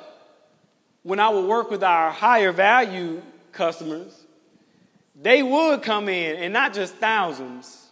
when 1.02 1.20
I 1.20 1.30
would 1.30 1.46
work 1.46 1.72
with 1.72 1.84
our 1.84 2.12
higher 2.12 2.52
value 2.52 3.24
customers, 3.52 4.16
they 5.20 5.42
would 5.42 5.82
come 5.82 6.08
in 6.08 6.36
and 6.36 6.54
not 6.54 6.76
just 6.76 6.94
thousands, 6.98 7.88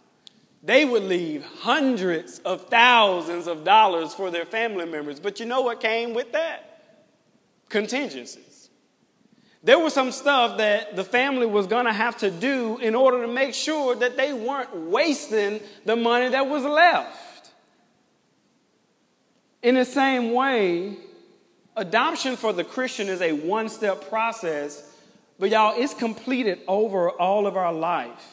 they 0.62 0.84
would 0.84 1.02
leave 1.02 1.44
hundreds 1.44 2.38
of 2.44 2.68
thousands 2.68 3.48
of 3.48 3.64
dollars 3.64 4.14
for 4.14 4.30
their 4.30 4.46
family 4.46 4.86
members. 4.86 5.18
But 5.18 5.40
you 5.40 5.46
know 5.46 5.62
what 5.62 5.80
came 5.80 6.14
with 6.14 6.30
that? 6.30 6.84
Contingencies. 7.70 8.47
There 9.62 9.78
was 9.78 9.92
some 9.92 10.12
stuff 10.12 10.58
that 10.58 10.94
the 10.94 11.04
family 11.04 11.46
was 11.46 11.66
going 11.66 11.86
to 11.86 11.92
have 11.92 12.16
to 12.18 12.30
do 12.30 12.78
in 12.78 12.94
order 12.94 13.22
to 13.22 13.32
make 13.32 13.54
sure 13.54 13.96
that 13.96 14.16
they 14.16 14.32
weren't 14.32 14.74
wasting 14.74 15.60
the 15.84 15.96
money 15.96 16.28
that 16.28 16.46
was 16.46 16.62
left. 16.62 17.50
In 19.62 19.74
the 19.74 19.84
same 19.84 20.32
way, 20.32 20.96
adoption 21.76 22.36
for 22.36 22.52
the 22.52 22.62
Christian 22.62 23.08
is 23.08 23.20
a 23.20 23.32
one 23.32 23.68
step 23.68 24.08
process, 24.08 24.94
but 25.38 25.50
y'all, 25.50 25.74
it's 25.76 25.94
completed 25.94 26.60
over 26.68 27.10
all 27.10 27.46
of 27.46 27.56
our 27.56 27.72
life. 27.72 28.32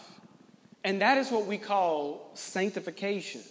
And 0.84 1.02
that 1.02 1.18
is 1.18 1.32
what 1.32 1.48
we 1.48 1.58
call 1.58 2.30
sanctification. 2.36 3.42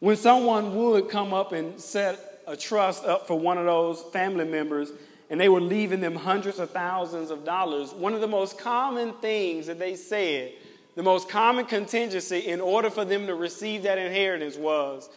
When 0.00 0.16
someone 0.16 0.74
would 0.74 1.10
come 1.10 1.34
up 1.34 1.52
and 1.52 1.78
set 1.78 2.42
a 2.46 2.56
trust 2.56 3.04
up 3.04 3.26
for 3.26 3.38
one 3.38 3.58
of 3.58 3.66
those 3.66 4.02
family 4.12 4.46
members, 4.46 4.90
and 5.34 5.40
they 5.40 5.48
were 5.48 5.60
leaving 5.60 5.98
them 5.98 6.14
hundreds 6.14 6.60
of 6.60 6.70
thousands 6.70 7.32
of 7.32 7.44
dollars, 7.44 7.92
one 7.92 8.14
of 8.14 8.20
the 8.20 8.28
most 8.28 8.56
common 8.56 9.12
things 9.14 9.66
that 9.66 9.80
they 9.80 9.96
said, 9.96 10.52
the 10.94 11.02
most 11.02 11.28
common 11.28 11.66
contingency 11.66 12.38
in 12.38 12.60
order 12.60 12.88
for 12.88 13.04
them 13.04 13.26
to 13.26 13.34
receive 13.34 13.82
that 13.82 13.98
inheritance 13.98 14.56
was 14.56 15.10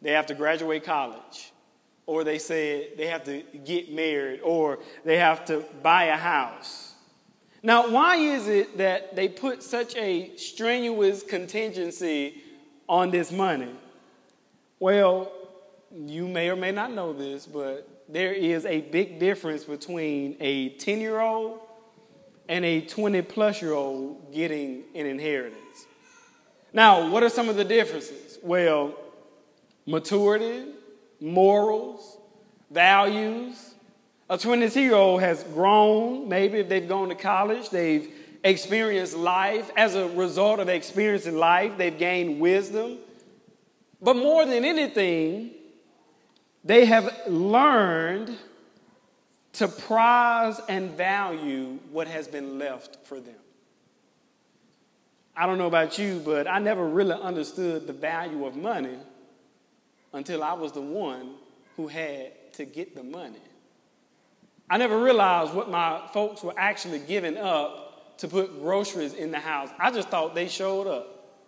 they 0.00 0.12
have 0.12 0.24
to 0.24 0.34
graduate 0.34 0.84
college, 0.84 1.52
or 2.06 2.24
they 2.24 2.38
said 2.38 2.92
they 2.96 3.08
have 3.08 3.24
to 3.24 3.42
get 3.62 3.92
married, 3.92 4.40
or 4.40 4.78
they 5.04 5.18
have 5.18 5.44
to 5.44 5.62
buy 5.82 6.04
a 6.04 6.16
house. 6.16 6.94
Now, 7.62 7.90
why 7.90 8.16
is 8.16 8.48
it 8.48 8.78
that 8.78 9.14
they 9.14 9.28
put 9.28 9.62
such 9.62 9.94
a 9.96 10.34
strenuous 10.36 11.22
contingency 11.22 12.42
on 12.88 13.10
this 13.10 13.30
money? 13.30 13.74
Well, 14.80 15.30
you 15.94 16.26
may 16.26 16.48
or 16.48 16.56
may 16.56 16.72
not 16.72 16.90
know 16.90 17.12
this, 17.12 17.44
but 17.44 17.86
there 18.12 18.34
is 18.34 18.66
a 18.66 18.82
big 18.82 19.18
difference 19.18 19.64
between 19.64 20.36
a 20.38 20.68
10 20.70 21.00
year 21.00 21.18
old 21.18 21.60
and 22.46 22.62
a 22.62 22.82
20 22.82 23.22
plus 23.22 23.62
year 23.62 23.72
old 23.72 24.32
getting 24.34 24.84
an 24.94 25.06
inheritance. 25.06 25.86
Now, 26.74 27.08
what 27.08 27.22
are 27.22 27.30
some 27.30 27.48
of 27.48 27.56
the 27.56 27.64
differences? 27.64 28.38
Well, 28.42 28.94
maturity, 29.86 30.72
morals, 31.20 32.18
values, 32.70 33.74
a 34.28 34.36
22 34.36 34.80
year 34.80 34.94
old 34.94 35.22
has 35.22 35.42
grown, 35.44 36.28
maybe 36.28 36.58
if 36.58 36.68
they've 36.68 36.88
gone 36.88 37.08
to 37.08 37.14
college, 37.14 37.70
they've 37.70 38.12
experienced 38.44 39.16
life. 39.16 39.70
As 39.74 39.94
a 39.94 40.08
result 40.08 40.60
of 40.60 40.68
experiencing 40.68 41.36
life, 41.36 41.78
they've 41.78 41.96
gained 41.96 42.40
wisdom. 42.40 42.98
But 44.02 44.16
more 44.16 44.44
than 44.44 44.66
anything, 44.66 45.52
they 46.64 46.84
have 46.84 47.12
learned 47.28 48.36
to 49.54 49.68
prize 49.68 50.60
and 50.68 50.90
value 50.92 51.78
what 51.90 52.06
has 52.06 52.26
been 52.26 52.58
left 52.58 53.04
for 53.04 53.20
them. 53.20 53.34
I 55.36 55.46
don't 55.46 55.58
know 55.58 55.66
about 55.66 55.98
you, 55.98 56.20
but 56.24 56.46
I 56.46 56.58
never 56.58 56.86
really 56.86 57.14
understood 57.14 57.86
the 57.86 57.92
value 57.92 58.46
of 58.46 58.54
money 58.54 58.96
until 60.12 60.42
I 60.42 60.52
was 60.52 60.72
the 60.72 60.82
one 60.82 61.34
who 61.76 61.88
had 61.88 62.52
to 62.54 62.64
get 62.64 62.94
the 62.94 63.02
money. 63.02 63.40
I 64.68 64.78
never 64.78 65.02
realized 65.02 65.54
what 65.54 65.70
my 65.70 66.02
folks 66.12 66.42
were 66.42 66.54
actually 66.56 66.98
giving 67.00 67.36
up 67.36 68.18
to 68.18 68.28
put 68.28 68.60
groceries 68.60 69.14
in 69.14 69.30
the 69.30 69.38
house. 69.38 69.70
I 69.78 69.90
just 69.90 70.08
thought 70.08 70.34
they 70.34 70.48
showed 70.48 70.86
up. 70.86 71.40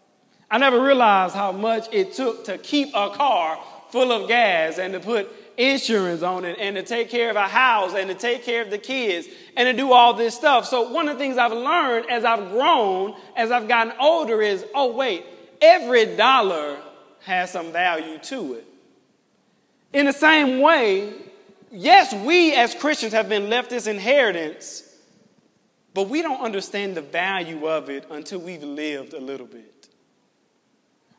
I 0.51 0.59
never 0.59 0.81
realized 0.81 1.35
how 1.35 1.53
much 1.53 1.87
it 1.93 2.13
took 2.15 2.45
to 2.45 2.59
keep 2.59 2.89
a 2.95 3.11
car 3.11 3.59
full 3.95 4.11
of 4.11 4.27
gas 4.27 4.79
and 4.79 4.93
to 4.93 4.99
put 4.99 5.31
insurance 5.57 6.23
on 6.23 6.45
it 6.45 6.57
and 6.59 6.75
to 6.75 6.83
take 6.83 7.09
care 7.09 7.31
of 7.31 7.37
a 7.37 7.47
house 7.47 7.95
and 7.95 8.11
to 8.11 8.15
take 8.17 8.45
care 8.45 8.61
of 8.61 8.71
the 8.71 8.77
kids 8.77 9.29
and 9.57 9.67
to 9.69 9.73
do 9.73 9.93
all 9.93 10.15
this 10.15 10.35
stuff. 10.35 10.67
So, 10.67 10.91
one 10.91 11.09
of 11.09 11.17
the 11.17 11.23
things 11.23 11.39
I've 11.39 11.53
learned 11.53 12.11
as 12.11 12.25
I've 12.25 12.51
grown, 12.51 13.15
as 13.37 13.53
I've 13.53 13.69
gotten 13.69 13.93
older, 14.01 14.43
is 14.43 14.65
oh, 14.75 14.93
wait, 14.93 15.25
every 15.63 16.17
dollar 16.17 16.77
has 17.21 17.53
some 17.53 17.71
value 17.71 18.19
to 18.19 18.55
it. 18.55 18.67
In 19.93 20.07
the 20.07 20.13
same 20.13 20.61
way, 20.61 21.13
yes, 21.71 22.13
we 22.13 22.53
as 22.57 22.75
Christians 22.75 23.13
have 23.13 23.29
been 23.29 23.49
left 23.49 23.71
this 23.71 23.87
inheritance, 23.87 24.83
but 25.95 26.09
we 26.09 26.21
don't 26.21 26.41
understand 26.41 26.97
the 26.97 27.01
value 27.01 27.69
of 27.69 27.91
it 27.91 28.07
until 28.11 28.41
we've 28.41 28.65
lived 28.65 29.15
a 29.15 29.21
little 29.21 29.47
bit. 29.47 29.74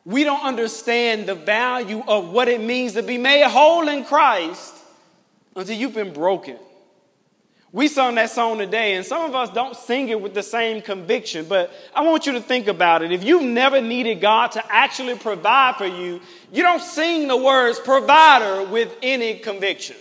We 0.06 0.22
don't 0.22 0.44
understand 0.44 1.26
the 1.26 1.34
value 1.34 2.00
of 2.06 2.30
what 2.30 2.46
it 2.46 2.60
means 2.60 2.92
to 2.92 3.02
be 3.02 3.18
made 3.18 3.42
whole 3.42 3.88
in 3.88 4.04
Christ 4.04 4.72
until 5.56 5.76
you've 5.76 5.94
been 5.94 6.12
broken. 6.12 6.56
We 7.72 7.88
sung 7.88 8.14
that 8.14 8.30
song 8.30 8.58
today, 8.58 8.94
and 8.94 9.04
some 9.04 9.22
of 9.22 9.34
us 9.34 9.50
don't 9.50 9.76
sing 9.76 10.08
it 10.08 10.20
with 10.20 10.32
the 10.32 10.44
same 10.44 10.80
conviction, 10.80 11.46
but 11.48 11.72
I 11.92 12.02
want 12.02 12.24
you 12.24 12.34
to 12.34 12.40
think 12.40 12.68
about 12.68 13.02
it. 13.02 13.10
If 13.10 13.24
you've 13.24 13.42
never 13.42 13.80
needed 13.80 14.20
God 14.20 14.52
to 14.52 14.64
actually 14.72 15.16
provide 15.16 15.74
for 15.74 15.86
you, 15.86 16.20
you 16.52 16.62
don't 16.62 16.80
sing 16.80 17.26
the 17.26 17.36
words 17.36 17.80
provider 17.80 18.62
with 18.62 18.96
any 19.02 19.40
conviction. 19.40 19.96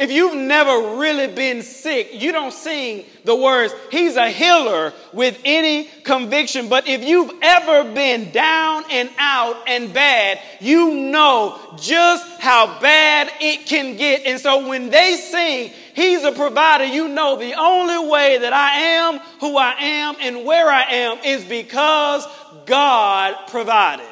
If 0.00 0.10
you've 0.10 0.34
never 0.34 0.96
really 0.96 1.26
been 1.26 1.60
sick, 1.60 2.08
you 2.14 2.32
don't 2.32 2.54
sing 2.54 3.04
the 3.24 3.36
words, 3.36 3.74
He's 3.90 4.16
a 4.16 4.30
healer 4.30 4.94
with 5.12 5.38
any 5.44 5.84
conviction. 6.04 6.70
But 6.70 6.88
if 6.88 7.04
you've 7.04 7.30
ever 7.42 7.92
been 7.92 8.30
down 8.32 8.84
and 8.90 9.10
out 9.18 9.68
and 9.68 9.92
bad, 9.92 10.40
you 10.58 10.94
know 10.94 11.76
just 11.78 12.40
how 12.40 12.80
bad 12.80 13.30
it 13.42 13.66
can 13.66 13.98
get. 13.98 14.24
And 14.24 14.40
so 14.40 14.66
when 14.66 14.88
they 14.88 15.16
sing, 15.16 15.70
He's 15.94 16.24
a 16.24 16.32
provider, 16.32 16.86
you 16.86 17.08
know 17.08 17.36
the 17.36 17.52
only 17.60 18.10
way 18.10 18.38
that 18.38 18.54
I 18.54 18.78
am 18.78 19.18
who 19.38 19.58
I 19.58 19.72
am 19.72 20.14
and 20.18 20.46
where 20.46 20.70
I 20.70 20.82
am 20.82 21.18
is 21.26 21.44
because 21.44 22.26
God 22.64 23.34
provided. 23.48 24.09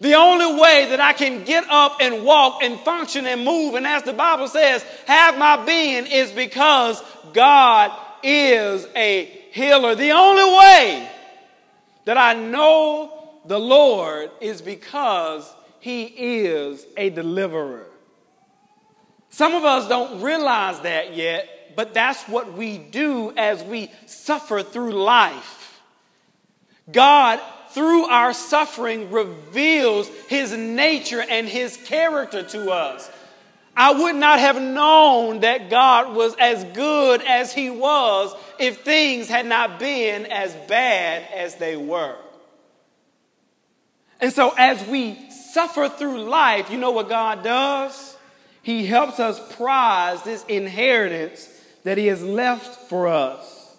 The 0.00 0.14
only 0.14 0.60
way 0.60 0.86
that 0.90 1.00
I 1.00 1.12
can 1.14 1.44
get 1.44 1.64
up 1.70 1.98
and 2.00 2.24
walk 2.24 2.62
and 2.62 2.78
function 2.80 3.26
and 3.26 3.44
move, 3.44 3.74
and 3.74 3.86
as 3.86 4.02
the 4.02 4.12
Bible 4.12 4.48
says, 4.48 4.84
have 5.06 5.38
my 5.38 5.64
being 5.64 6.06
is 6.06 6.30
because 6.32 7.02
God 7.32 7.92
is 8.22 8.86
a 8.94 9.24
healer. 9.52 9.94
The 9.94 10.10
only 10.10 10.58
way 10.58 11.10
that 12.04 12.18
I 12.18 12.34
know 12.34 13.40
the 13.46 13.58
Lord 13.58 14.30
is 14.40 14.60
because 14.60 15.50
He 15.80 16.04
is 16.04 16.84
a 16.96 17.10
deliverer. 17.10 17.86
Some 19.30 19.54
of 19.54 19.64
us 19.64 19.88
don't 19.88 20.20
realize 20.20 20.80
that 20.80 21.14
yet, 21.14 21.74
but 21.74 21.94
that's 21.94 22.22
what 22.24 22.52
we 22.52 22.78
do 22.78 23.32
as 23.36 23.62
we 23.64 23.90
suffer 24.06 24.62
through 24.62 24.92
life. 24.92 25.80
God 26.90 27.40
through 27.76 28.06
our 28.06 28.32
suffering 28.32 29.10
reveals 29.10 30.08
his 30.28 30.50
nature 30.50 31.20
and 31.20 31.46
his 31.46 31.76
character 31.76 32.42
to 32.42 32.70
us. 32.70 33.10
I 33.76 33.92
would 33.92 34.16
not 34.16 34.38
have 34.38 34.58
known 34.58 35.40
that 35.40 35.68
God 35.68 36.16
was 36.16 36.34
as 36.40 36.64
good 36.72 37.20
as 37.20 37.52
he 37.52 37.68
was 37.68 38.34
if 38.58 38.80
things 38.80 39.28
had 39.28 39.44
not 39.44 39.78
been 39.78 40.24
as 40.24 40.54
bad 40.68 41.28
as 41.34 41.56
they 41.56 41.76
were. 41.76 42.16
And 44.22 44.32
so, 44.32 44.54
as 44.56 44.82
we 44.86 45.28
suffer 45.28 45.90
through 45.90 46.22
life, 46.22 46.70
you 46.70 46.78
know 46.78 46.92
what 46.92 47.10
God 47.10 47.44
does? 47.44 48.16
He 48.62 48.86
helps 48.86 49.20
us 49.20 49.38
prize 49.56 50.22
this 50.22 50.46
inheritance 50.46 51.46
that 51.84 51.98
He 51.98 52.06
has 52.06 52.22
left 52.22 52.88
for 52.88 53.08
us. 53.08 53.76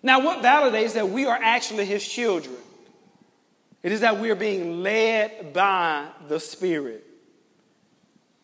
Now, 0.00 0.20
what 0.20 0.44
validates 0.44 0.94
that 0.94 1.08
we 1.08 1.26
are 1.26 1.38
actually 1.42 1.86
His 1.86 2.06
children? 2.06 2.54
It 3.86 3.92
is 3.92 4.00
that 4.00 4.18
we 4.18 4.30
are 4.32 4.34
being 4.34 4.82
led 4.82 5.52
by 5.52 6.08
the 6.26 6.40
Spirit. 6.40 7.06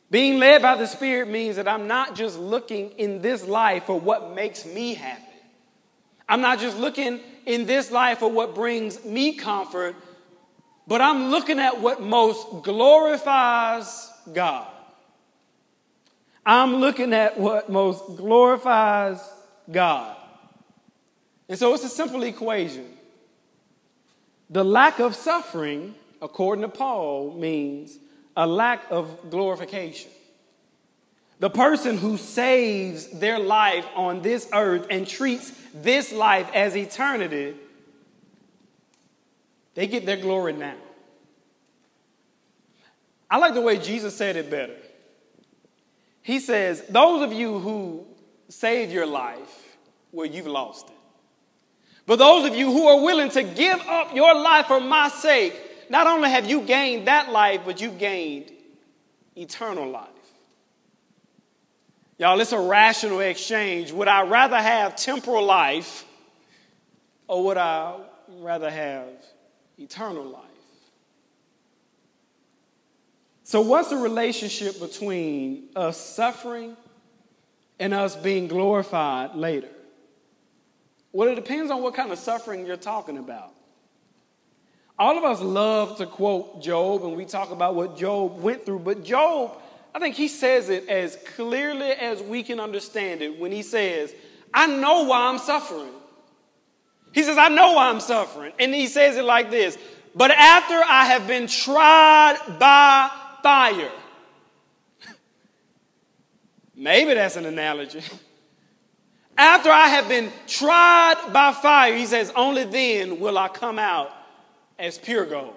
Being 0.09 0.39
led 0.39 0.63
by 0.63 0.77
the 0.77 0.87
Spirit 0.87 1.29
means 1.29 1.57
that 1.57 1.67
I'm 1.67 1.89
not 1.89 2.15
just 2.15 2.39
looking 2.39 2.91
in 2.93 3.23
this 3.23 3.45
life 3.45 3.87
for 3.87 3.99
what 3.99 4.37
makes 4.37 4.65
me 4.65 4.95
happy. 4.95 5.21
I'm 6.29 6.43
not 6.43 6.61
just 6.61 6.79
looking 6.79 7.19
in 7.45 7.67
this 7.67 7.91
life 7.91 8.21
for 8.21 8.31
what 8.31 8.55
brings 8.55 9.05
me 9.05 9.35
comfort, 9.35 9.97
but 10.87 11.01
I'm 11.01 11.33
looking 11.33 11.59
at 11.59 11.81
what 11.81 12.01
most 12.01 12.63
glorifies 12.63 14.13
God. 14.33 14.69
I'm 16.47 16.77
looking 16.77 17.13
at 17.13 17.37
what 17.37 17.69
most 17.69 18.17
glorifies 18.17 19.19
God. 19.69 20.17
And 21.49 21.59
so 21.59 21.75
it's 21.75 21.83
a 21.83 21.89
simple 21.89 22.23
equation. 22.23 22.87
The 24.53 24.63
lack 24.63 25.01
of 25.01 25.17
suffering, 25.17 25.95
according 26.21 26.61
to 26.63 26.69
Paul, 26.69 27.33
means 27.33 27.99
a 28.37 28.47
lack 28.47 28.85
of 28.91 29.31
glorification. 29.31 30.11
The 31.39 31.49
person 31.49 31.97
who 31.97 32.19
saves 32.19 33.09
their 33.09 33.39
life 33.39 33.87
on 33.97 34.21
this 34.21 34.49
earth 34.53 34.87
and 34.91 35.09
treats 35.09 35.51
this 35.73 36.13
life 36.13 36.51
as 36.53 36.77
eternity, 36.77 37.57
they 39.75 39.87
get 39.87 40.05
their 40.05 40.19
glory 40.19 40.53
now. 40.53 40.77
I 43.31 43.39
like 43.39 43.55
the 43.55 43.63
way 43.63 43.79
Jesus 43.79 44.15
said 44.15 44.37
it 44.37 44.51
better. 44.51 44.77
He 46.21 46.39
says, 46.39 46.83
Those 46.91 47.23
of 47.23 47.33
you 47.33 47.59
who 47.59 48.07
save 48.51 48.93
your 48.93 49.07
life, 49.07 49.79
well, 50.13 50.27
you've 50.27 50.47
lost 50.47 50.89
it. 50.91 51.02
But 52.07 52.19
those 52.19 52.49
of 52.49 52.57
you 52.57 52.73
who 52.73 52.87
are 52.89 53.01
willing 53.01 53.31
to 53.31 53.43
give 53.43 53.81
up 53.81 54.15
your 54.15 54.35
life 54.35 54.67
for 54.67 54.81
my 54.81 55.09
sake, 55.09 55.55
not 55.89 56.07
only 56.07 56.31
have 56.31 56.49
you 56.49 56.63
gained 56.63 57.07
that 57.07 57.31
life, 57.31 57.61
but 57.65 57.81
you've 57.81 57.99
gained 57.99 58.51
eternal 59.37 59.89
life. 59.89 60.09
Y'all, 62.19 62.39
it's 62.41 62.53
a 62.53 62.59
rational 62.59 63.21
exchange. 63.21 63.93
Would 63.93 64.09
I 64.09 64.23
rather 64.23 64.57
have 64.57 64.97
temporal 64.97 65.45
life 65.45 66.05
or 67.27 67.45
would 67.45 67.57
I 67.57 67.97
rather 68.29 68.71
have 68.71 69.09
eternal 69.79 70.25
life? 70.25 70.43
So, 73.45 73.61
what's 73.61 73.91
the 73.91 73.97
relationship 73.97 74.79
between 74.81 75.69
us 75.75 75.99
suffering 75.99 76.77
and 77.79 77.93
us 77.93 78.17
being 78.17 78.49
glorified 78.49 79.35
later? 79.35 79.69
Well, 81.13 81.29
it 81.29 81.35
depends 81.35 81.71
on 81.71 81.83
what 81.83 81.95
kind 81.95 82.11
of 82.11 82.19
suffering 82.19 82.67
you're 82.67 82.77
talking 82.77 83.19
about. 83.19 83.53
All 84.99 85.17
of 85.19 85.25
us 85.25 85.41
love 85.41 85.99
to 85.99 86.07
quote 86.07 86.63
Job, 86.63 87.05
and 87.05 87.17
we 87.17 87.25
talk 87.25 87.51
about 87.51 87.75
what 87.75 87.97
Job 87.97 88.41
went 88.41 88.65
through, 88.65 88.81
but 88.81 89.05
Job 89.05 89.59
I 89.95 89.99
think 89.99 90.15
he 90.15 90.29
says 90.29 90.71
it 90.71 90.89
as 90.89 91.17
clearly 91.37 91.91
as 91.91 92.23
we 92.23 92.43
can 92.43 92.61
understand 92.61 93.21
it 93.21 93.39
when 93.39 93.53
he 93.53 93.63
says, 93.63 94.15
I 94.53 94.67
know 94.67 95.05
why 95.05 95.29
I'm 95.29 95.39
suffering. 95.39 95.91
He 97.13 97.23
says, 97.23 97.37
I 97.37 97.49
know 97.49 97.73
why 97.73 97.89
I'm 97.91 98.01
suffering. 98.01 98.53
And 98.59 98.75
he 98.75 98.87
says 98.87 99.17
it 99.17 99.25
like 99.25 99.51
this 99.51 99.77
But 100.15 100.31
after 100.31 100.75
I 100.75 101.07
have 101.07 101.27
been 101.27 101.47
tried 101.47 102.39
by 102.59 103.11
fire, 103.43 103.93
maybe 106.75 107.13
that's 107.13 107.37
an 107.37 107.45
analogy. 107.45 108.03
After 109.37 109.71
I 109.71 109.89
have 109.89 110.09
been 110.09 110.31
tried 110.47 111.33
by 111.33 111.53
fire, 111.53 111.97
he 111.97 112.07
says, 112.07 112.33
only 112.37 112.65
then 112.65 113.19
will 113.19 113.39
I 113.39 113.49
come 113.49 113.79
out 113.79 114.13
as 114.79 114.99
pure 114.99 115.25
gold. 115.25 115.55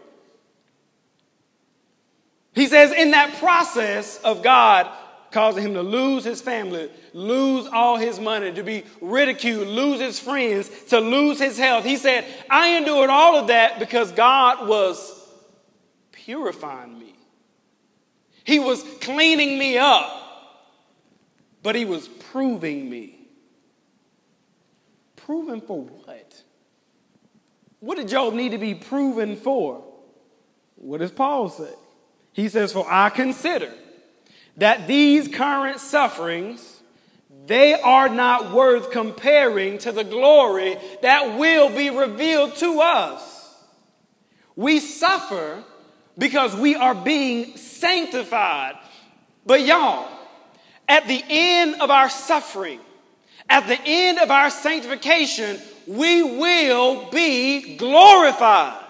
He 2.54 2.68
says, 2.68 2.92
in 2.94 3.12
that 3.12 3.36
process 3.38 4.18
of 4.24 4.42
God 4.42 4.88
causing 5.32 5.66
him 5.66 5.74
to 5.74 5.82
lose 5.84 6.24
his 6.24 6.40
family, 6.40 6.90
lose 7.12 7.68
all 7.68 7.98
his 7.98 8.18
money, 8.22 8.54
to 8.54 8.64
be 8.64 8.86
ridiculed, 9.02 9.68
lose 9.68 10.00
his 10.00 10.18
friends, 10.18 10.70
to 10.86 11.00
lose 11.00 11.38
his 11.38 11.58
health, 11.58 11.84
he 11.84 11.98
said, 11.98 12.26
I 12.50 12.78
endured 12.78 13.10
all 13.10 13.36
of 13.36 13.48
that 13.48 13.78
because 13.78 14.14
God 14.14 14.70
was 14.70 15.22
purifying 16.14 16.98
me. 16.98 17.14
He 18.46 18.60
was 18.60 18.82
cleaning 19.02 19.60
me 19.60 19.78
up, 19.78 20.10
but 21.62 21.76
he 21.76 21.84
was 21.84 22.08
proving 22.08 22.90
me. 22.90 23.15
Proven 25.26 25.60
for 25.60 25.82
what? 25.82 26.44
What 27.80 27.98
did 27.98 28.08
Job 28.08 28.36
need 28.36 28.52
to 28.52 28.60
be 28.60 28.76
proven 28.76 29.36
for? 29.36 29.84
What 30.76 31.00
does 31.00 31.12
Paul 31.12 31.50
say? 31.50 31.74
He 32.32 32.48
says, 32.48 32.72
For 32.72 32.86
I 32.88 33.10
consider 33.10 33.74
that 34.58 34.88
these 34.88 35.28
current 35.28 35.80
sufferings, 35.80 36.80
they 37.48 37.74
are 37.74 38.08
not 38.08 38.54
worth 38.54 38.92
comparing 38.92 39.80
to 39.80 39.92
the 39.92 40.04
glory 40.04 40.78
that 41.02 41.40
will 41.40 41.70
be 41.70 41.90
revealed 41.90 42.56
to 42.58 42.82
us. 42.82 43.56
We 44.56 44.80
suffer 44.80 45.64
because 46.20 46.56
we 46.56 46.76
are 46.76 46.94
being 46.94 47.58
sanctified. 47.58 48.76
But 49.44 49.62
y'all, 49.62 50.08
at 50.88 51.08
the 51.08 51.24
end 51.28 51.82
of 51.82 51.90
our 51.90 52.10
suffering, 52.10 52.80
at 53.50 53.68
the 53.68 53.80
end 53.84 54.20
of 54.20 54.32
our 54.32 54.50
sanctification, 54.50 55.60
we 55.88 56.24
will 56.24 57.10
be 57.12 57.78
glorified. 57.78 58.82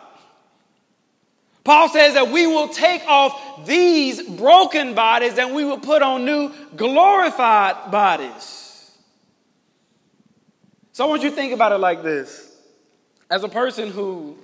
Paul 1.64 1.90
says 1.90 2.14
that 2.14 2.30
we 2.30 2.46
will 2.46 2.70
take 2.70 3.04
off 3.08 3.66
these 3.66 4.22
broken 4.22 4.94
bodies 4.94 5.38
and 5.38 5.56
we 5.56 5.66
will 5.66 5.80
put 5.80 6.04
on 6.04 6.24
new 6.24 6.52
glorified 6.76 7.92
bodies. 7.92 8.92
So 10.94 11.06
I 11.06 11.10
want 11.10 11.24
you 11.24 11.32
to 11.32 11.36
think 11.36 11.54
about 11.54 11.72
it 11.72 11.80
like 11.80 12.04
this. 12.04 12.56
As 13.30 13.44
a 13.44 13.50
person 13.50 13.90
who 13.90 14.38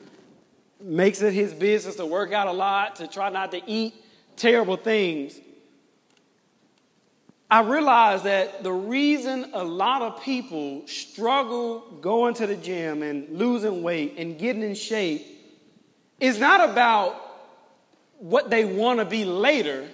makes 0.81 1.21
it 1.21 1.33
his 1.33 1.53
business 1.53 1.95
to 1.97 2.05
work 2.05 2.33
out 2.33 2.47
a 2.47 2.51
lot, 2.51 2.95
to 2.97 3.07
try 3.07 3.29
not 3.29 3.51
to 3.51 3.61
eat 3.67 3.93
terrible 4.35 4.75
things, 4.75 5.39
I 7.51 7.59
realize 7.63 8.23
that 8.23 8.63
the 8.63 8.71
reason 8.71 9.49
a 9.51 9.61
lot 9.61 10.01
of 10.01 10.23
people 10.23 10.87
struggle 10.87 11.81
going 11.99 12.33
to 12.35 12.47
the 12.47 12.55
gym 12.55 13.03
and 13.03 13.27
losing 13.37 13.83
weight 13.83 14.15
and 14.17 14.39
getting 14.39 14.63
in 14.63 14.73
shape 14.73 15.27
is 16.21 16.39
not 16.39 16.69
about 16.69 17.13
what 18.19 18.49
they 18.49 18.63
want 18.63 18.99
to 18.99 19.05
be 19.05 19.25
later. 19.25 19.85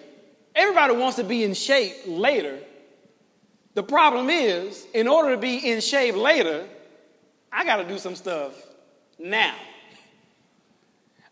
Everybody 0.53 0.93
wants 0.93 1.15
to 1.15 1.23
be 1.23 1.43
in 1.43 1.55
shape 1.55 1.95
later. 2.05 2.59
The 3.73 3.81
problem 3.81 4.29
is, 4.29 4.85
in 4.93 5.07
order 5.07 5.31
to 5.31 5.41
be 5.41 5.57
in 5.57 5.81
shape 5.81 6.15
later, 6.15 6.63
I 7.51 7.63
got 7.65 7.77
to 7.77 7.85
do 7.85 7.97
some 7.97 8.15
stuff 8.15 8.53
now. 9.17 9.55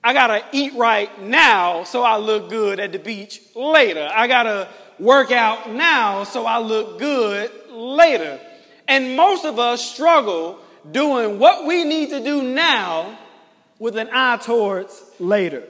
I 0.03 0.13
got 0.13 0.27
to 0.27 0.43
eat 0.53 0.73
right 0.73 1.21
now 1.21 1.83
so 1.83 2.01
I 2.01 2.17
look 2.17 2.49
good 2.49 2.79
at 2.79 2.91
the 2.91 2.99
beach 2.99 3.41
later. 3.55 4.09
I 4.11 4.27
got 4.27 4.43
to 4.43 4.67
work 4.99 5.31
out 5.31 5.71
now 5.71 6.23
so 6.23 6.45
I 6.45 6.60
look 6.60 6.99
good 6.99 7.51
later. 7.69 8.39
And 8.88 9.15
most 9.15 9.45
of 9.45 9.60
us 9.60 9.84
struggle 9.84 10.60
doing 10.89 11.39
what 11.39 11.65
we 11.65 11.84
need 11.84 12.10
to 12.12 12.23
do 12.23 12.43
now 12.43 13.17
with 13.79 13.97
an 13.97 14.10
eye 14.12 14.38
towards 14.38 15.03
later. 15.19 15.63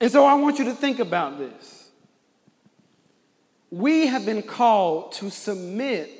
And 0.00 0.10
so 0.10 0.26
I 0.26 0.34
want 0.34 0.58
you 0.58 0.66
to 0.66 0.74
think 0.74 0.98
about 0.98 1.38
this. 1.38 1.88
We 3.70 4.06
have 4.06 4.26
been 4.26 4.42
called 4.42 5.12
to 5.12 5.30
submit 5.30 6.10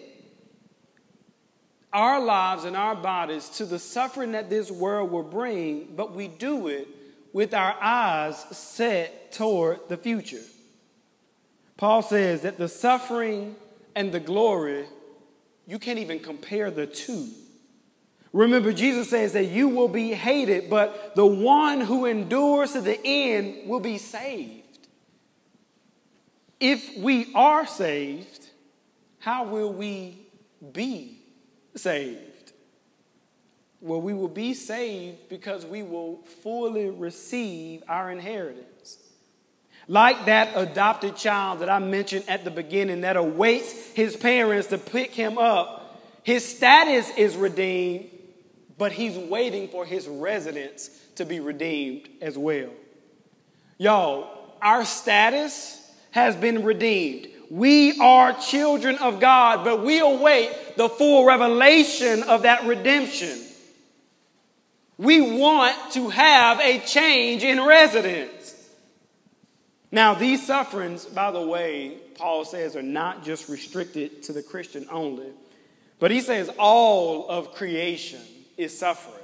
our 1.92 2.20
lives 2.20 2.64
and 2.64 2.76
our 2.76 2.96
bodies 2.96 3.48
to 3.50 3.64
the 3.64 3.78
suffering 3.78 4.32
that 4.32 4.50
this 4.50 4.70
world 4.70 5.10
will 5.10 5.22
bring, 5.22 5.88
but 5.94 6.12
we 6.12 6.26
do 6.26 6.68
it 6.68 6.88
with 7.34 7.52
our 7.52 7.76
eyes 7.82 8.36
set 8.56 9.32
toward 9.32 9.80
the 9.88 9.96
future. 9.96 10.40
Paul 11.76 12.00
says 12.00 12.42
that 12.42 12.56
the 12.56 12.68
suffering 12.68 13.56
and 13.96 14.12
the 14.12 14.20
glory, 14.20 14.86
you 15.66 15.80
can't 15.80 15.98
even 15.98 16.20
compare 16.20 16.70
the 16.70 16.86
two. 16.86 17.28
Remember, 18.32 18.72
Jesus 18.72 19.10
says 19.10 19.32
that 19.32 19.46
you 19.46 19.68
will 19.68 19.88
be 19.88 20.12
hated, 20.12 20.70
but 20.70 21.16
the 21.16 21.26
one 21.26 21.80
who 21.80 22.06
endures 22.06 22.72
to 22.72 22.80
the 22.80 22.98
end 23.04 23.68
will 23.68 23.80
be 23.80 23.98
saved. 23.98 24.88
If 26.60 26.96
we 26.96 27.32
are 27.34 27.66
saved, 27.66 28.48
how 29.18 29.44
will 29.44 29.72
we 29.72 30.18
be 30.72 31.18
saved? 31.74 32.33
Well, 33.84 34.00
we 34.00 34.14
will 34.14 34.28
be 34.28 34.54
saved 34.54 35.28
because 35.28 35.66
we 35.66 35.82
will 35.82 36.16
fully 36.42 36.88
receive 36.88 37.82
our 37.86 38.10
inheritance. 38.10 38.96
Like 39.88 40.24
that 40.24 40.52
adopted 40.54 41.16
child 41.16 41.58
that 41.58 41.68
I 41.68 41.80
mentioned 41.80 42.24
at 42.26 42.44
the 42.44 42.50
beginning 42.50 43.02
that 43.02 43.18
awaits 43.18 43.92
his 43.92 44.16
parents 44.16 44.68
to 44.68 44.78
pick 44.78 45.10
him 45.10 45.36
up, 45.36 46.00
his 46.22 46.42
status 46.46 47.10
is 47.18 47.36
redeemed, 47.36 48.08
but 48.78 48.90
he's 48.90 49.18
waiting 49.18 49.68
for 49.68 49.84
his 49.84 50.08
residence 50.08 50.88
to 51.16 51.26
be 51.26 51.40
redeemed 51.40 52.08
as 52.22 52.38
well. 52.38 52.70
Y'all, 53.76 54.56
our 54.62 54.86
status 54.86 55.92
has 56.12 56.34
been 56.34 56.64
redeemed. 56.64 57.28
We 57.50 58.00
are 58.00 58.32
children 58.32 58.96
of 58.96 59.20
God, 59.20 59.62
but 59.62 59.84
we 59.84 60.00
await 60.00 60.78
the 60.78 60.88
full 60.88 61.26
revelation 61.26 62.22
of 62.22 62.44
that 62.44 62.64
redemption. 62.64 63.43
We 64.96 65.20
want 65.38 65.92
to 65.92 66.08
have 66.08 66.60
a 66.60 66.78
change 66.80 67.42
in 67.42 67.64
residence. 67.64 68.52
Now, 69.90 70.14
these 70.14 70.44
sufferings, 70.44 71.04
by 71.04 71.30
the 71.30 71.40
way, 71.40 71.98
Paul 72.14 72.44
says, 72.44 72.76
are 72.76 72.82
not 72.82 73.24
just 73.24 73.48
restricted 73.48 74.22
to 74.24 74.32
the 74.32 74.42
Christian 74.42 74.86
only, 74.90 75.28
but 75.98 76.10
he 76.10 76.20
says 76.20 76.50
all 76.58 77.28
of 77.28 77.54
creation 77.54 78.20
is 78.56 78.76
suffering. 78.76 79.22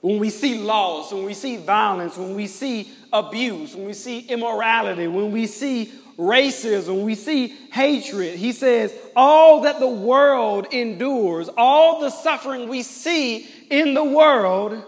When 0.00 0.18
we 0.18 0.30
see 0.30 0.58
loss, 0.58 1.12
when 1.12 1.24
we 1.24 1.34
see 1.34 1.58
violence, 1.58 2.16
when 2.16 2.34
we 2.34 2.46
see 2.46 2.90
abuse, 3.12 3.76
when 3.76 3.86
we 3.86 3.92
see 3.92 4.20
immorality, 4.20 5.06
when 5.06 5.30
we 5.30 5.46
see 5.46 5.92
racism, 6.18 6.96
when 6.96 7.04
we 7.04 7.14
see 7.14 7.48
hatred, 7.72 8.34
he 8.34 8.52
says, 8.52 8.94
all 9.14 9.60
that 9.60 9.80
the 9.80 9.88
world 9.88 10.66
endures, 10.72 11.48
all 11.56 12.00
the 12.00 12.10
suffering 12.10 12.68
we 12.68 12.82
see 12.82 13.48
in 13.72 13.94
the 13.94 14.04
world, 14.04 14.84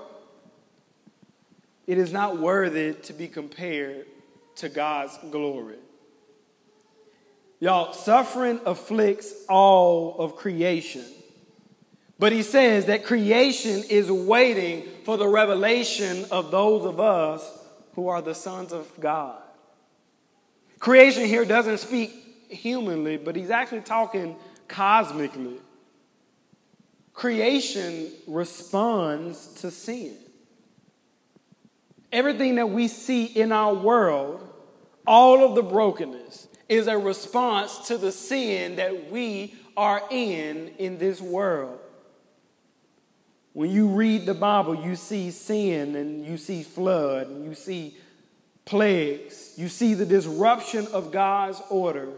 it 1.87 1.97
is 1.97 2.13
not 2.13 2.39
worthy 2.39 2.93
to 2.93 3.15
be 3.15 3.29
compared 3.29 4.05
to 4.57 4.69
God's 4.69 5.19
glory. 5.31 5.79
Y'all, 7.61 7.95
suffering 7.95 8.61
afflicts 8.67 9.33
all 9.49 10.19
of 10.19 10.37
creation. 10.37 11.03
But 12.19 12.33
he 12.33 12.43
says 12.43 12.85
that 12.87 13.05
creation 13.05 13.83
is 13.89 14.11
waiting 14.11 14.87
for 15.05 15.17
the 15.17 15.27
revelation 15.27 16.27
of 16.31 16.51
those 16.51 16.85
of 16.85 17.01
us 17.01 17.59
who 17.95 18.09
are 18.09 18.21
the 18.21 18.35
sons 18.35 18.71
of 18.75 18.93
God. 19.01 19.41
Creation 20.79 21.25
here 21.25 21.47
doesn't 21.47 21.79
speak 21.79 22.13
humanly, 22.51 23.17
but 23.17 23.35
he's 23.35 23.51
actually 23.51 23.81
talking 23.81 24.37
cosmically. 24.69 25.57
Creation 27.15 28.11
responds 28.27 29.47
to 29.55 29.71
sin. 29.71 30.17
Everything 32.13 32.57
that 32.57 32.69
we 32.69 32.89
see 32.89 33.25
in 33.25 33.53
our 33.53 33.73
world, 33.73 34.47
all 35.07 35.45
of 35.45 35.55
the 35.55 35.63
brokenness, 35.63 36.49
is 36.69 36.89
a 36.89 36.99
response 36.99 37.87
to 37.89 37.99
the 37.99 38.11
sin 38.13 38.77
that 38.77 39.11
we 39.11 39.55
are 39.77 40.03
in 40.11 40.69
in 40.79 40.99
this 40.99 41.21
world. 41.21 41.79
When 43.53 43.71
you 43.71 43.87
read 43.87 44.27
the 44.27 44.35
Bible, 44.35 44.75
you 44.75 44.97
see 44.97 45.31
sin 45.31 45.95
and 45.95 46.27
you 46.27 46.37
see 46.37 46.65
flood 46.65 47.29
and 47.29 47.45
you 47.45 47.55
see 47.55 47.97
plagues. 48.65 49.55
You 49.57 49.69
see 49.69 49.95
the 49.95 50.07
disruption 50.07 50.89
of 50.89 51.13
God's 51.13 51.63
order 51.71 52.09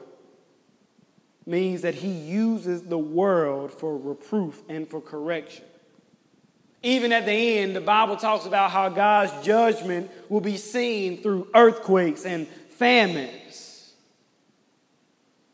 means 1.47 1.83
that 1.83 1.95
he 1.95 2.11
uses 2.11 2.83
the 2.83 2.99
world 2.99 3.73
for 3.73 3.97
reproof 3.97 4.63
and 4.69 4.89
for 4.89 5.01
correction. 5.01 5.65
Even 6.83 7.13
at 7.13 7.25
the 7.25 7.59
end, 7.59 7.75
the 7.75 7.81
Bible 7.81 8.17
talks 8.17 8.47
about 8.47 8.71
how 8.71 8.89
God's 8.89 9.45
judgment 9.45 10.11
will 10.29 10.41
be 10.41 10.57
seen 10.57 11.23
through 11.23 11.49
earthquakes 11.55 12.27
and 12.27 12.47
famines. 12.49 13.93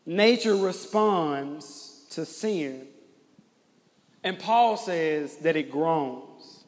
Nature 0.04 0.56
responds 0.56 2.06
to 2.10 2.26
sin 2.26 2.88
and 4.24 4.38
Paul 4.38 4.76
says 4.76 5.36
that 5.38 5.56
it 5.56 5.70
groans. 5.70 6.64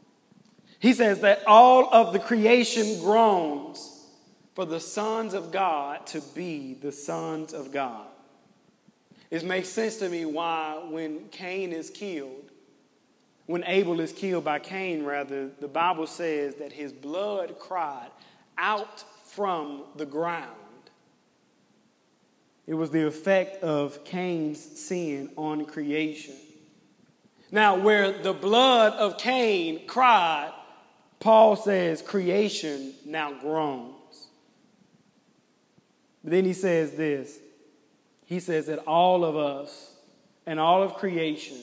He 0.79 0.93
says 0.93 1.21
that 1.21 1.43
all 1.47 1.93
of 1.93 2.13
the 2.13 2.19
creation 2.19 3.01
groans 3.01 3.91
for 4.55 4.65
the 4.65 4.81
sons 4.81 5.35
of 5.35 5.53
God 5.53 6.07
to 6.09 6.21
be 6.21 6.75
the 6.75 6.93
sons 6.93 7.53
of 7.55 7.73
God. 7.73 8.07
It 9.35 9.43
makes 9.43 9.69
sense 9.69 9.97
to 9.97 10.09
me 10.09 10.25
why, 10.27 10.81
when 10.89 11.29
Cain 11.31 11.73
is 11.73 11.91
killed, 11.91 12.53
when 13.47 13.65
Abel 13.65 13.99
is 13.99 14.13
killed 14.13 14.45
by 14.45 14.61
Cain, 14.61 15.05
rather, 15.05 15.49
the 15.49 15.67
Bible 15.67 16.07
says 16.07 16.55
that 16.61 16.73
his 16.73 16.93
blood 16.93 17.59
cried 17.59 18.13
out 18.57 19.03
from 19.27 19.87
the 19.97 20.07
ground. 20.07 20.53
It 22.69 22.75
was 22.75 22.91
the 22.91 23.09
effect 23.09 23.61
of 23.65 24.05
Cain's 24.05 24.61
sin 24.61 25.31
on 25.37 25.65
creation. 25.65 26.37
Now, 27.51 27.77
where 27.77 28.13
the 28.13 28.35
blood 28.35 28.93
of 28.93 29.19
Cain 29.19 29.89
cried, 29.89 30.53
Paul 31.19 31.57
says 31.57 32.03
creation 32.03 32.95
now 33.05 33.33
groans. 33.33 34.29
But 36.23 36.31
then 36.31 36.45
he 36.45 36.53
says 36.53 36.93
this 36.93 37.41
he 38.27 38.41
says 38.41 38.67
that 38.67 38.81
all 38.81 39.25
of 39.25 39.37
us 39.37 39.93
and 40.47 40.59
all 40.59 40.83
of 40.83 40.95
creation 40.95 41.59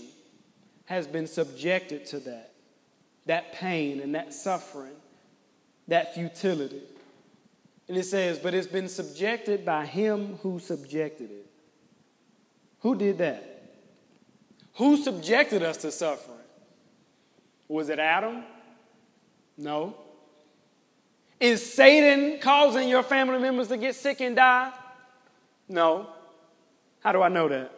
has 0.86 1.08
been 1.08 1.28
subjected 1.28 2.06
to 2.08 2.20
that, 2.20 2.52
that 3.26 3.54
pain 3.54 4.00
and 4.00 4.16
that 4.16 4.34
suffering, 4.34 4.96
that 5.88 6.14
futility. 6.14 6.82
And 7.88 7.98
it 7.98 8.06
says, 8.06 8.40
but 8.40 8.54
it's 8.54 8.68
been 8.68 8.88
subjected 8.88 9.66
by 9.66 9.86
him 9.86 10.38
who 10.44 10.60
subjected 10.60 11.32
it. 11.32 11.46
Who 12.80 12.96
did 12.96 13.18
that? 13.20 13.48
Who 14.76 14.98
subjected 14.98 15.64
us 15.64 15.78
to 15.78 15.92
suffering? 15.92 16.38
Was 17.68 17.90
it 17.90 18.00
Adam? 18.00 18.44
No. 19.58 19.96
Is 21.40 21.74
Satan 21.74 22.40
causing 22.40 22.88
your 22.88 23.04
family 23.04 23.40
members 23.40 23.68
to 23.70 23.78
get 23.78 23.96
sick 23.96 24.22
and 24.22 24.36
die? 24.36 24.72
No. 25.68 26.08
How 27.02 27.12
do 27.12 27.22
I 27.22 27.30
know 27.30 27.50
that? 27.50 27.72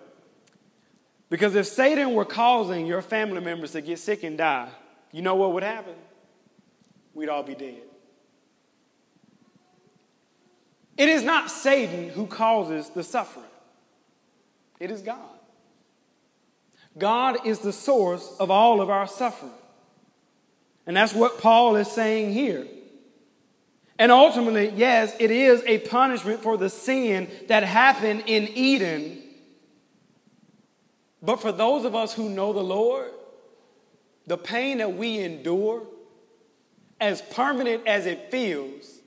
Because 1.29 1.55
if 1.55 1.65
Satan 1.65 2.13
were 2.13 2.25
causing 2.25 2.85
your 2.85 3.01
family 3.01 3.41
members 3.41 3.71
to 3.71 3.81
get 3.81 3.97
sick 3.97 4.23
and 4.23 4.37
die, 4.37 4.69
you 5.11 5.21
know 5.21 5.35
what 5.35 5.53
would 5.53 5.63
happen? 5.63 5.95
We'd 7.13 7.29
all 7.29 7.43
be 7.43 7.55
dead. 7.55 7.81
It 10.97 11.09
is 11.09 11.23
not 11.23 11.49
Satan 11.49 12.09
who 12.09 12.27
causes 12.27 12.89
the 12.89 13.03
suffering, 13.03 13.45
it 14.79 14.91
is 14.91 15.01
God. 15.01 15.17
God 16.95 17.47
is 17.47 17.59
the 17.59 17.73
source 17.73 18.35
of 18.39 18.51
all 18.51 18.79
of 18.79 18.91
our 18.91 19.07
suffering. 19.07 19.51
And 20.85 20.95
that's 20.95 21.13
what 21.13 21.39
Paul 21.39 21.75
is 21.75 21.89
saying 21.89 22.33
here. 22.33 22.67
And 23.99 24.11
ultimately, 24.11 24.69
yes, 24.75 25.15
it 25.19 25.31
is 25.31 25.63
a 25.65 25.79
punishment 25.79 26.41
for 26.41 26.57
the 26.57 26.69
sin 26.69 27.29
that 27.47 27.63
happened 27.63 28.23
in 28.25 28.49
Eden. 28.49 29.21
But 31.21 31.41
for 31.41 31.51
those 31.51 31.85
of 31.85 31.95
us 31.95 32.13
who 32.13 32.29
know 32.29 32.53
the 32.53 32.63
Lord, 32.63 33.11
the 34.25 34.37
pain 34.37 34.79
that 34.79 34.93
we 34.93 35.19
endure, 35.19 35.83
as 36.99 37.21
permanent 37.21 37.85
as 37.85 38.05
it 38.05 38.31
feels, 38.31 38.99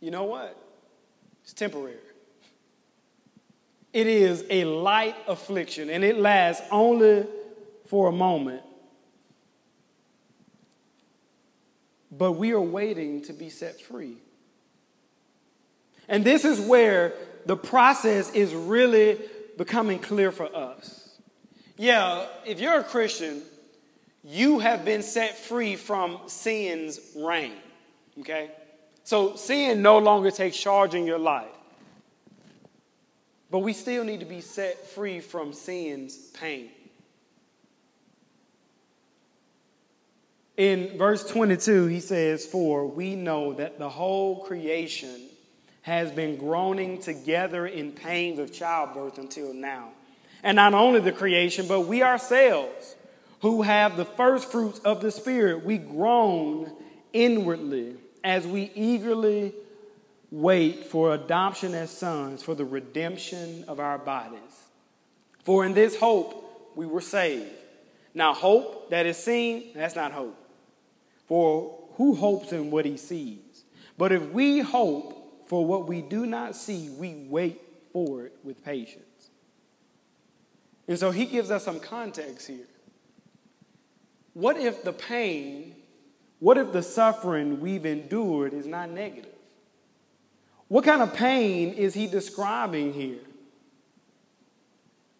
you 0.00 0.10
know 0.10 0.24
what? 0.24 0.56
It's 1.42 1.52
temporary. 1.52 1.96
It 3.92 4.06
is 4.06 4.44
a 4.50 4.64
light 4.64 5.16
affliction 5.26 5.90
and 5.90 6.04
it 6.04 6.18
lasts 6.18 6.66
only 6.70 7.26
for 7.86 8.08
a 8.08 8.12
moment. 8.12 8.62
But 12.10 12.32
we 12.32 12.52
are 12.52 12.60
waiting 12.60 13.22
to 13.22 13.32
be 13.32 13.50
set 13.50 13.80
free. 13.80 14.16
And 16.08 16.24
this 16.24 16.44
is 16.44 16.60
where 16.60 17.14
the 17.46 17.56
process 17.56 18.32
is 18.32 18.52
really 18.52 19.18
becoming 19.56 19.98
clear 19.98 20.32
for 20.32 20.54
us. 20.54 21.18
Yeah, 21.76 22.26
if 22.44 22.60
you're 22.60 22.80
a 22.80 22.84
Christian, 22.84 23.42
you 24.22 24.58
have 24.58 24.84
been 24.84 25.02
set 25.02 25.38
free 25.38 25.76
from 25.76 26.18
sin's 26.26 27.00
reign. 27.16 27.54
Okay? 28.18 28.50
So 29.04 29.36
sin 29.36 29.82
no 29.82 29.98
longer 29.98 30.30
takes 30.30 30.56
charge 30.56 30.94
in 30.94 31.06
your 31.06 31.18
life. 31.18 31.48
But 33.50 33.60
we 33.60 33.72
still 33.72 34.04
need 34.04 34.20
to 34.20 34.26
be 34.26 34.40
set 34.40 34.86
free 34.88 35.20
from 35.20 35.52
sin's 35.52 36.16
pain. 36.16 36.70
In 40.56 40.98
verse 40.98 41.26
22, 41.26 41.86
he 41.86 42.00
says, 42.00 42.44
For 42.44 42.86
we 42.86 43.16
know 43.16 43.52
that 43.54 43.78
the 43.78 43.88
whole 43.88 44.44
creation 44.44 45.28
has 45.82 46.10
been 46.10 46.36
groaning 46.36 47.00
together 47.00 47.66
in 47.66 47.92
pains 47.92 48.38
of 48.38 48.52
childbirth 48.52 49.18
until 49.18 49.54
now. 49.54 49.90
And 50.42 50.56
not 50.56 50.74
only 50.74 51.00
the 51.00 51.12
creation, 51.12 51.66
but 51.66 51.82
we 51.82 52.02
ourselves, 52.02 52.96
who 53.40 53.62
have 53.62 53.96
the 53.96 54.04
first 54.04 54.50
fruits 54.50 54.78
of 54.80 55.00
the 55.00 55.10
Spirit, 55.10 55.64
we 55.64 55.78
groan 55.78 56.72
inwardly 57.12 57.96
as 58.22 58.46
we 58.46 58.70
eagerly 58.74 59.54
wait 60.30 60.84
for 60.84 61.14
adoption 61.14 61.74
as 61.74 61.90
sons, 61.90 62.42
for 62.42 62.54
the 62.54 62.64
redemption 62.64 63.64
of 63.66 63.80
our 63.80 63.98
bodies. 63.98 64.38
For 65.42 65.64
in 65.64 65.74
this 65.74 65.98
hope 65.98 66.72
we 66.76 66.86
were 66.86 67.00
saved. 67.00 67.50
Now, 68.14 68.34
hope 68.34 68.90
that 68.90 69.06
is 69.06 69.16
seen, 69.16 69.70
that's 69.74 69.96
not 69.96 70.12
hope. 70.12 70.36
For 71.30 71.78
who 71.94 72.16
hopes 72.16 72.50
in 72.50 72.72
what 72.72 72.84
he 72.84 72.96
sees? 72.96 73.62
But 73.96 74.10
if 74.10 74.32
we 74.32 74.58
hope 74.58 75.46
for 75.46 75.64
what 75.64 75.86
we 75.86 76.02
do 76.02 76.26
not 76.26 76.56
see, 76.56 76.88
we 76.90 77.24
wait 77.28 77.62
for 77.92 78.26
it 78.26 78.36
with 78.42 78.64
patience. 78.64 79.30
And 80.88 80.98
so 80.98 81.12
he 81.12 81.26
gives 81.26 81.52
us 81.52 81.64
some 81.64 81.78
context 81.78 82.48
here. 82.48 82.66
What 84.32 84.56
if 84.56 84.82
the 84.82 84.92
pain, 84.92 85.76
what 86.40 86.58
if 86.58 86.72
the 86.72 86.82
suffering 86.82 87.60
we've 87.60 87.86
endured 87.86 88.52
is 88.52 88.66
not 88.66 88.90
negative? 88.90 89.30
What 90.66 90.84
kind 90.84 91.00
of 91.00 91.14
pain 91.14 91.74
is 91.74 91.94
he 91.94 92.08
describing 92.08 92.92
here? 92.92 93.20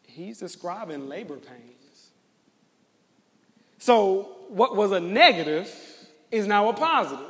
He's 0.09 0.41
describing 0.41 1.09
labor 1.09 1.37
pains. 1.37 2.11
So, 3.79 4.39
what 4.49 4.75
was 4.75 4.91
a 4.91 4.99
negative 4.99 5.73
is 6.31 6.47
now 6.47 6.69
a 6.69 6.73
positive. 6.73 7.27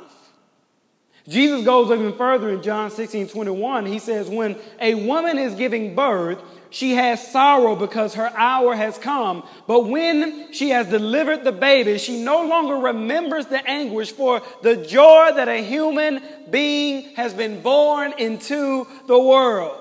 Jesus 1.27 1.63
goes 1.63 1.91
even 1.91 2.13
further 2.13 2.49
in 2.49 2.63
John 2.63 2.89
16 2.89 3.29
21. 3.29 3.85
He 3.85 3.99
says, 3.99 4.27
When 4.27 4.57
a 4.79 4.95
woman 4.95 5.37
is 5.37 5.53
giving 5.53 5.95
birth, 5.95 6.39
she 6.71 6.93
has 6.93 7.31
sorrow 7.31 7.75
because 7.75 8.15
her 8.15 8.31
hour 8.35 8.75
has 8.75 8.97
come. 8.97 9.47
But 9.67 9.87
when 9.87 10.51
she 10.53 10.69
has 10.69 10.87
delivered 10.87 11.43
the 11.43 11.51
baby, 11.51 11.97
she 11.97 12.23
no 12.23 12.45
longer 12.45 12.75
remembers 12.75 13.45
the 13.45 13.65
anguish 13.69 14.11
for 14.11 14.41
the 14.63 14.77
joy 14.77 15.31
that 15.35 15.47
a 15.47 15.63
human 15.63 16.23
being 16.49 17.13
has 17.15 17.33
been 17.33 17.61
born 17.61 18.13
into 18.17 18.87
the 19.05 19.19
world. 19.19 19.77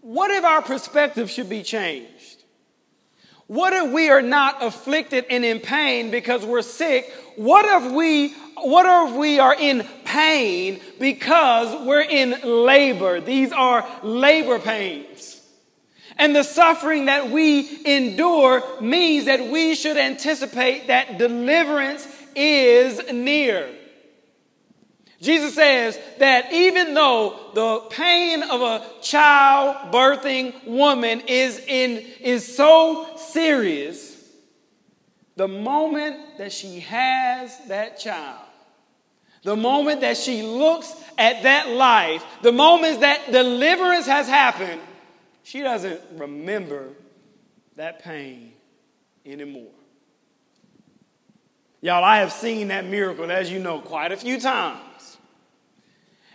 What 0.00 0.30
if 0.30 0.44
our 0.44 0.62
perspective 0.62 1.30
should 1.30 1.48
be 1.48 1.62
changed? 1.62 2.17
What 3.48 3.72
if 3.72 3.92
we 3.92 4.10
are 4.10 4.20
not 4.22 4.62
afflicted 4.62 5.24
and 5.30 5.42
in 5.42 5.60
pain 5.60 6.10
because 6.10 6.44
we're 6.44 6.62
sick? 6.62 7.10
What 7.36 7.64
if 7.82 7.92
we 7.92 8.34
what 8.60 9.08
if 9.08 9.16
we 9.16 9.38
are 9.38 9.54
in 9.54 9.86
pain 10.04 10.80
because 11.00 11.86
we're 11.86 12.02
in 12.02 12.40
labor? 12.42 13.20
These 13.20 13.52
are 13.52 13.88
labor 14.02 14.58
pains. 14.58 15.40
And 16.18 16.36
the 16.36 16.42
suffering 16.42 17.06
that 17.06 17.30
we 17.30 17.86
endure 17.86 18.62
means 18.80 19.26
that 19.26 19.48
we 19.50 19.74
should 19.74 19.96
anticipate 19.96 20.88
that 20.88 21.16
deliverance 21.16 22.06
is 22.34 23.00
near. 23.12 23.68
Jesus 25.20 25.54
says 25.54 25.98
that 26.18 26.52
even 26.52 26.94
though 26.94 27.50
the 27.54 27.80
pain 27.90 28.42
of 28.44 28.60
a 28.60 28.84
child 29.02 29.92
birthing 29.92 30.64
woman 30.64 31.22
is, 31.26 31.58
in, 31.66 32.04
is 32.20 32.56
so 32.56 33.16
serious, 33.16 34.16
the 35.34 35.48
moment 35.48 36.38
that 36.38 36.52
she 36.52 36.80
has 36.80 37.58
that 37.66 37.98
child, 37.98 38.44
the 39.42 39.56
moment 39.56 40.02
that 40.02 40.16
she 40.16 40.42
looks 40.42 40.94
at 41.16 41.42
that 41.42 41.68
life, 41.68 42.24
the 42.42 42.52
moment 42.52 43.00
that 43.00 43.32
deliverance 43.32 44.06
has 44.06 44.28
happened, 44.28 44.80
she 45.42 45.62
doesn't 45.62 46.00
remember 46.12 46.90
that 47.74 48.04
pain 48.04 48.52
anymore. 49.26 49.72
Y'all, 51.80 52.04
I 52.04 52.18
have 52.18 52.32
seen 52.32 52.68
that 52.68 52.84
miracle, 52.84 53.30
as 53.30 53.50
you 53.50 53.58
know, 53.58 53.80
quite 53.80 54.12
a 54.12 54.16
few 54.16 54.40
times. 54.40 54.80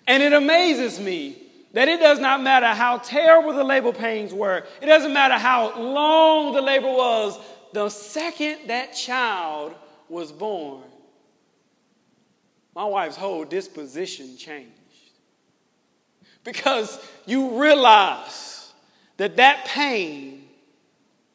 And 0.07 0.21
it 0.21 0.33
amazes 0.33 0.99
me 0.99 1.37
that 1.73 1.87
it 1.87 1.99
does 1.99 2.19
not 2.19 2.41
matter 2.41 2.67
how 2.67 2.97
terrible 2.99 3.53
the 3.53 3.63
labor 3.63 3.91
pains 3.91 4.33
were, 4.33 4.63
it 4.81 4.85
doesn't 4.85 5.13
matter 5.13 5.35
how 5.35 5.79
long 5.79 6.53
the 6.53 6.61
labor 6.61 6.91
was, 6.91 7.39
the 7.73 7.89
second 7.89 8.67
that 8.67 8.93
child 8.93 9.73
was 10.07 10.31
born, 10.31 10.83
my 12.75 12.85
wife's 12.85 13.15
whole 13.15 13.43
disposition 13.43 14.37
changed. 14.37 14.71
Because 16.43 16.99
you 17.25 17.59
realize 17.61 18.71
that 19.17 19.37
that 19.37 19.65
pain 19.65 20.47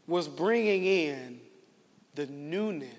was 0.06 0.28
bringing 0.28 0.84
in 0.84 1.40
the 2.14 2.26
newness 2.26 2.97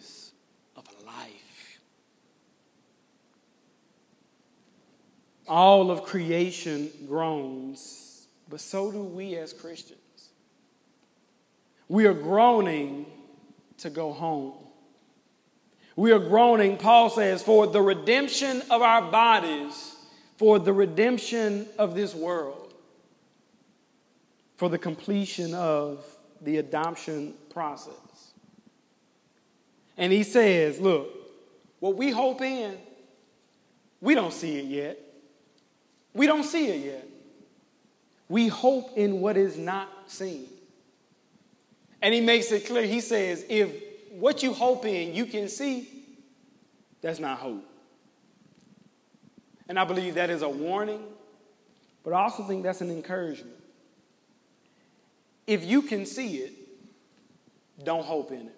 All 5.49 5.89
of 5.89 6.03
creation 6.03 6.91
groans, 7.07 8.27
but 8.47 8.61
so 8.61 8.91
do 8.91 9.01
we 9.01 9.35
as 9.35 9.51
Christians. 9.51 9.99
We 11.87 12.05
are 12.05 12.13
groaning 12.13 13.07
to 13.79 13.89
go 13.89 14.13
home. 14.13 14.53
We 15.95 16.11
are 16.11 16.19
groaning, 16.19 16.77
Paul 16.77 17.09
says, 17.09 17.41
for 17.41 17.65
the 17.65 17.81
redemption 17.81 18.61
of 18.69 18.83
our 18.83 19.01
bodies, 19.11 19.95
for 20.37 20.59
the 20.59 20.71
redemption 20.71 21.67
of 21.77 21.95
this 21.95 22.13
world, 22.13 22.73
for 24.55 24.69
the 24.69 24.77
completion 24.77 25.53
of 25.55 26.05
the 26.41 26.57
adoption 26.57 27.33
process. 27.49 27.93
And 29.97 30.13
he 30.13 30.23
says, 30.23 30.79
Look, 30.79 31.09
what 31.79 31.95
we 31.95 32.11
hope 32.11 32.41
in, 32.41 32.77
we 33.99 34.15
don't 34.15 34.31
see 34.31 34.59
it 34.59 34.65
yet. 34.65 35.08
We 36.13 36.27
don't 36.27 36.43
see 36.43 36.67
it 36.67 36.85
yet. 36.85 37.07
We 38.27 38.47
hope 38.47 38.97
in 38.97 39.21
what 39.21 39.37
is 39.37 39.57
not 39.57 39.89
seen. 40.07 40.45
And 42.01 42.13
he 42.13 42.21
makes 42.21 42.51
it 42.51 42.65
clear. 42.65 42.85
He 42.85 43.01
says, 43.01 43.45
if 43.49 43.69
what 44.11 44.43
you 44.43 44.53
hope 44.53 44.85
in 44.85 45.15
you 45.15 45.25
can 45.25 45.49
see, 45.49 45.87
that's 47.01 47.19
not 47.19 47.39
hope. 47.39 47.65
And 49.67 49.77
I 49.77 49.85
believe 49.85 50.15
that 50.15 50.29
is 50.29 50.41
a 50.41 50.49
warning, 50.49 51.03
but 52.03 52.13
I 52.13 52.23
also 52.23 52.43
think 52.43 52.63
that's 52.63 52.81
an 52.81 52.89
encouragement. 52.89 53.55
If 55.45 55.63
you 55.63 55.81
can 55.81 56.05
see 56.05 56.37
it, 56.37 56.53
don't 57.83 58.03
hope 58.03 58.31
in 58.31 58.47
it. 58.47 58.55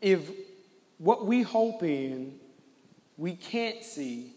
If 0.00 0.30
what 0.98 1.26
we 1.26 1.42
hope 1.42 1.82
in 1.82 2.38
we 3.22 3.36
can't 3.36 3.84
see, 3.84 4.32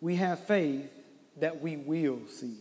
we 0.00 0.16
have 0.16 0.46
faith 0.46 0.90
that 1.40 1.60
we 1.60 1.76
will 1.76 2.20
see. 2.26 2.56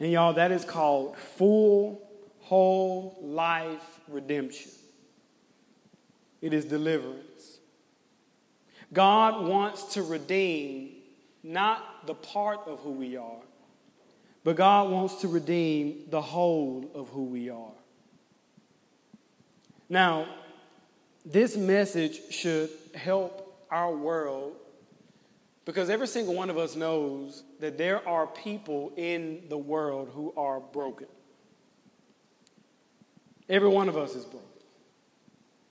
And 0.00 0.10
y'all, 0.10 0.32
that 0.32 0.50
is 0.50 0.64
called 0.64 1.18
full, 1.18 2.00
whole 2.40 3.18
life 3.20 4.00
redemption. 4.08 4.70
It 6.40 6.54
is 6.54 6.64
deliverance. 6.64 7.58
God 8.94 9.46
wants 9.46 9.92
to 9.92 10.02
redeem 10.02 10.92
not 11.42 12.06
the 12.06 12.14
part 12.14 12.60
of 12.66 12.80
who 12.80 12.92
we 12.92 13.18
are, 13.18 13.42
but 14.42 14.56
God 14.56 14.90
wants 14.90 15.16
to 15.16 15.28
redeem 15.28 16.04
the 16.08 16.22
whole 16.22 16.90
of 16.94 17.10
who 17.10 17.24
we 17.24 17.50
are. 17.50 17.76
Now, 19.90 20.28
this 21.26 21.58
message 21.58 22.20
should 22.30 22.70
help 22.94 23.66
our 23.70 23.94
world 23.94 24.56
because 25.64 25.88
every 25.88 26.06
single 26.06 26.34
one 26.34 26.50
of 26.50 26.58
us 26.58 26.76
knows 26.76 27.42
that 27.60 27.78
there 27.78 28.06
are 28.06 28.26
people 28.26 28.92
in 28.96 29.42
the 29.48 29.56
world 29.56 30.10
who 30.12 30.32
are 30.36 30.60
broken. 30.60 31.06
Every 33.48 33.68
one 33.68 33.88
of 33.88 33.96
us 33.96 34.14
is 34.14 34.24
broken 34.24 34.48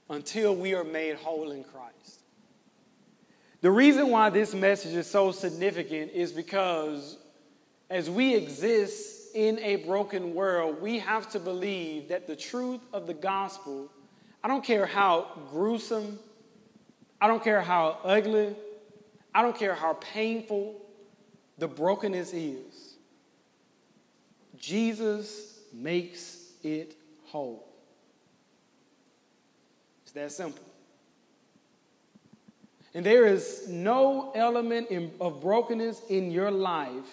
until 0.10 0.56
we 0.56 0.74
are 0.74 0.84
made 0.84 1.16
whole 1.16 1.52
in 1.52 1.64
Christ. 1.64 2.22
The 3.62 3.72
reason 3.72 4.10
why 4.10 4.30
this 4.30 4.54
message 4.54 4.94
is 4.94 5.10
so 5.10 5.32
significant 5.32 6.12
is 6.12 6.32
because 6.32 7.18
as 7.90 8.10
we 8.10 8.36
exist 8.36 9.36
in 9.36 9.58
a 9.60 9.78
broken 9.78 10.34
world, 10.34 10.82
we 10.82 11.00
have 11.00 11.30
to 11.32 11.40
believe 11.40 12.10
that 12.10 12.28
the 12.28 12.36
truth 12.36 12.82
of 12.92 13.08
the 13.08 13.14
gospel, 13.14 13.90
I 14.44 14.48
don't 14.48 14.64
care 14.64 14.86
how 14.86 15.28
gruesome 15.50 16.20
I 17.24 17.28
don't 17.28 17.42
care 17.42 17.62
how 17.62 18.00
ugly, 18.04 18.54
I 19.34 19.42
don't 19.42 19.58
care 19.58 19.74
how 19.74 19.94
painful 19.94 20.76
the 21.58 21.70
brokenness 21.70 22.34
is. 22.34 22.96
Jesus 24.58 25.62
makes 25.72 26.52
it 26.64 26.98
whole. 27.28 27.66
It's 30.04 30.12
that 30.12 30.34
simple. 30.34 30.66
And 32.94 33.06
there 33.06 33.26
is 33.26 33.70
no 33.70 34.34
element 34.36 34.90
in, 34.90 35.14
of 35.22 35.40
brokenness 35.40 36.02
in 36.10 36.30
your 36.30 36.52
life 36.52 37.08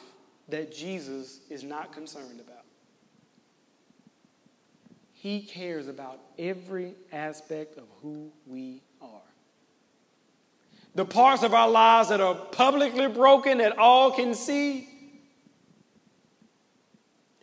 that 0.48 0.74
Jesus 0.74 1.38
is 1.48 1.62
not 1.62 1.92
concerned 1.92 2.40
about. 2.40 2.64
He 5.12 5.42
cares 5.42 5.86
about 5.86 6.18
every 6.36 6.94
aspect 7.12 7.78
of 7.78 7.84
who 8.02 8.32
we. 8.44 8.82
The 10.94 11.04
parts 11.04 11.42
of 11.42 11.54
our 11.54 11.68
lives 11.68 12.08
that 12.08 12.20
are 12.20 12.34
publicly 12.34 13.06
broken 13.06 13.58
that 13.58 13.78
all 13.78 14.10
can 14.10 14.34
see, 14.34 14.88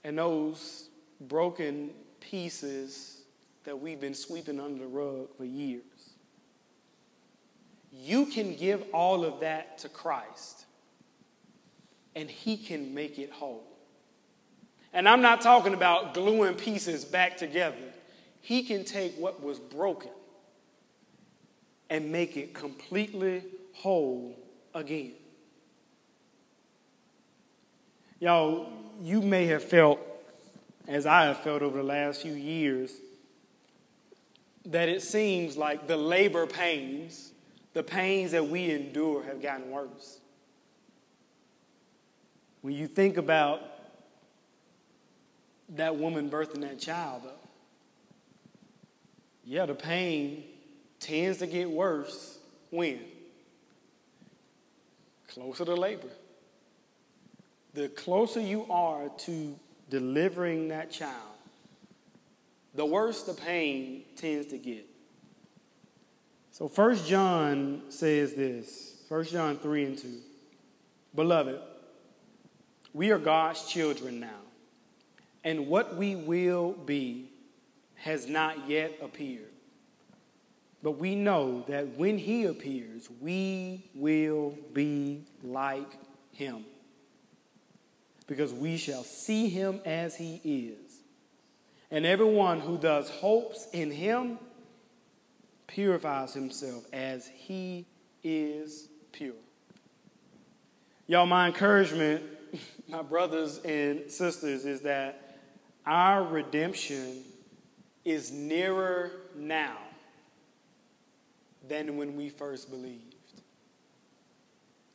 and 0.04 0.18
those 0.18 0.90
broken 1.22 1.92
pieces 2.20 3.22
that 3.64 3.80
we've 3.80 4.00
been 4.00 4.14
sweeping 4.14 4.60
under 4.60 4.80
the 4.80 4.88
rug 4.88 5.28
for 5.38 5.46
years. 5.46 5.84
You 7.92 8.26
can 8.26 8.56
give 8.56 8.84
all 8.94 9.26
of 9.26 9.40
that 9.40 9.78
to 9.80 9.90
Christ, 9.90 10.66
and 12.16 12.30
He 12.30 12.58
can 12.58 12.94
make 12.94 13.18
it 13.18 13.32
whole. 13.32 13.66
And 14.94 15.08
I'm 15.08 15.22
not 15.22 15.42
talking 15.42 15.74
about 15.74 16.14
gluing 16.14 16.56
pieces 16.56 17.06
back 17.06 17.38
together. 17.38 17.76
He 18.42 18.64
can 18.64 18.84
take 18.84 19.16
what 19.18 19.44
was 19.44 19.60
broken 19.60 20.12
and 21.90 22.12
make 22.12 22.38
it 22.38 22.54
completely 22.54 23.44
whole 23.74 24.38
again. 24.74 25.14
Y'all, 28.20 28.68
you 29.02 29.22
may 29.22 29.46
have 29.46 29.64
felt, 29.64 30.00
as 30.88 31.06
I 31.06 31.26
have 31.26 31.40
felt 31.40 31.62
over 31.62 31.78
the 31.78 31.84
last 31.84 32.22
few 32.22 32.34
years, 32.34 32.92
that 34.66 34.90
it 34.90 35.02
seems 35.02 35.56
like 35.56 35.88
the 35.88 35.96
labor 35.96 36.48
pains, 36.48 37.32
the 37.74 37.84
pains 37.84 38.32
that 38.32 38.48
we 38.48 38.72
endure, 38.72 39.24
have 39.24 39.42
gotten 39.42 39.70
worse. 39.70 40.20
When 42.62 42.74
you 42.74 42.88
think 42.88 43.18
about 43.18 43.62
that 45.70 45.96
woman 45.96 46.30
birthing 46.30 46.62
that 46.62 46.80
child, 46.80 47.22
though, 47.24 47.32
yeah, 49.46 49.66
the 49.66 49.76
pain 49.76 50.44
tends 51.00 51.40
to 51.40 51.48
get 51.48 51.70
worse 51.70 52.40
when? 52.70 53.00
Closer 55.28 55.66
to 55.66 55.76
labor. 55.76 56.10
The 57.74 57.90
closer 57.90 58.40
you 58.40 58.66
are 58.70 59.10
to 59.26 59.60
delivering 59.90 60.70
that 60.70 60.92
child, 60.92 61.14
the 62.74 62.86
worse 62.86 63.24
the 63.24 63.34
pain 63.34 64.04
tends 64.16 64.48
to 64.48 64.58
get. 64.58 64.86
So 66.52 66.68
First 66.68 67.08
John 67.08 67.84
says 67.90 68.34
this, 68.34 68.96
First 69.08 69.32
John 69.32 69.58
3 69.58 69.86
and 69.86 69.98
2. 69.98 70.08
Beloved, 71.16 71.60
we 72.94 73.12
are 73.12 73.20
God's 73.20 73.68
children 73.68 74.20
now, 74.20 74.42
and 75.44 75.68
what 75.68 75.96
we 75.96 76.16
will 76.16 76.72
be 76.74 77.30
has 77.96 78.28
not 78.28 78.68
yet 78.68 78.94
appeared. 79.02 79.47
But 80.84 80.92
we 80.92 81.16
know 81.16 81.64
that 81.68 81.98
when 81.98 82.18
he 82.18 82.46
appears, 82.46 83.10
we 83.20 83.90
will 83.96 84.56
be 84.74 85.24
like 85.44 85.98
him, 86.32 86.66
because 88.28 88.54
we 88.54 88.78
shall 88.78 89.04
see 89.04 89.50
him 89.50 89.82
as 89.86 90.16
he 90.16 90.40
is. 90.44 91.00
And 91.90 92.06
everyone 92.06 92.60
who 92.60 92.78
does 92.78 93.10
hopes 93.10 93.68
in 93.74 93.90
him 93.90 94.38
purifies 95.66 96.34
himself 96.34 96.86
as 96.94 97.28
he 97.28 97.86
is 98.24 98.90
pure. 99.12 99.34
Y'all, 101.08 101.26
my 101.26 101.48
encouragement, 101.48 102.24
my 102.88 103.02
brothers 103.02 103.60
and 103.60 104.12
sisters, 104.12 104.66
is 104.66 104.82
that 104.82 105.40
our 105.86 106.24
redemption 106.24 107.24
is 108.06 108.32
nearer 108.32 109.12
now 109.36 109.78
than 111.68 111.98
when 111.98 112.16
we 112.16 112.30
first 112.30 112.70
believed. 112.70 113.16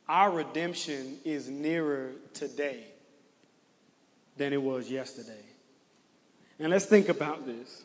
Our 0.07 0.31
redemption 0.31 1.17
is 1.23 1.49
nearer 1.49 2.11
today 2.33 2.83
than 4.37 4.53
it 4.53 4.61
was 4.61 4.89
yesterday. 4.89 5.45
And 6.59 6.69
let's 6.71 6.85
think 6.85 7.09
about 7.09 7.45
this. 7.45 7.83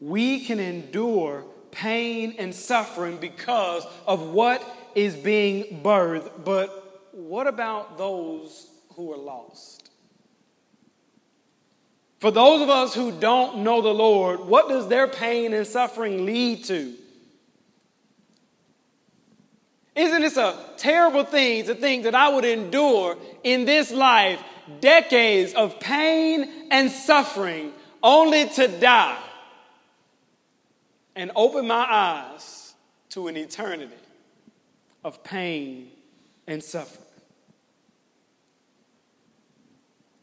We 0.00 0.40
can 0.44 0.60
endure 0.60 1.44
pain 1.70 2.36
and 2.38 2.54
suffering 2.54 3.16
because 3.16 3.86
of 4.06 4.28
what 4.28 4.64
is 4.94 5.16
being 5.16 5.82
birthed, 5.82 6.44
but 6.44 7.10
what 7.12 7.46
about 7.46 7.98
those 7.98 8.68
who 8.94 9.12
are 9.12 9.18
lost? 9.18 9.90
For 12.20 12.30
those 12.30 12.62
of 12.62 12.70
us 12.70 12.94
who 12.94 13.12
don't 13.12 13.58
know 13.58 13.82
the 13.82 13.92
Lord, 13.92 14.40
what 14.40 14.68
does 14.68 14.88
their 14.88 15.06
pain 15.06 15.52
and 15.52 15.66
suffering 15.66 16.24
lead 16.24 16.64
to? 16.64 16.94
Isn't 19.94 20.22
this 20.22 20.36
a 20.36 20.58
terrible 20.76 21.24
thing 21.24 21.64
to 21.66 21.74
think 21.74 22.04
that 22.04 22.14
I 22.14 22.28
would 22.28 22.44
endure 22.44 23.16
in 23.44 23.64
this 23.64 23.92
life 23.92 24.42
decades 24.80 25.54
of 25.54 25.78
pain 25.78 26.68
and 26.70 26.90
suffering 26.90 27.72
only 28.02 28.48
to 28.48 28.68
die 28.68 29.22
and 31.14 31.30
open 31.36 31.66
my 31.66 31.86
eyes 31.88 32.74
to 33.10 33.28
an 33.28 33.36
eternity 33.36 33.94
of 35.04 35.22
pain 35.22 35.90
and 36.46 36.62
suffering? 36.62 37.00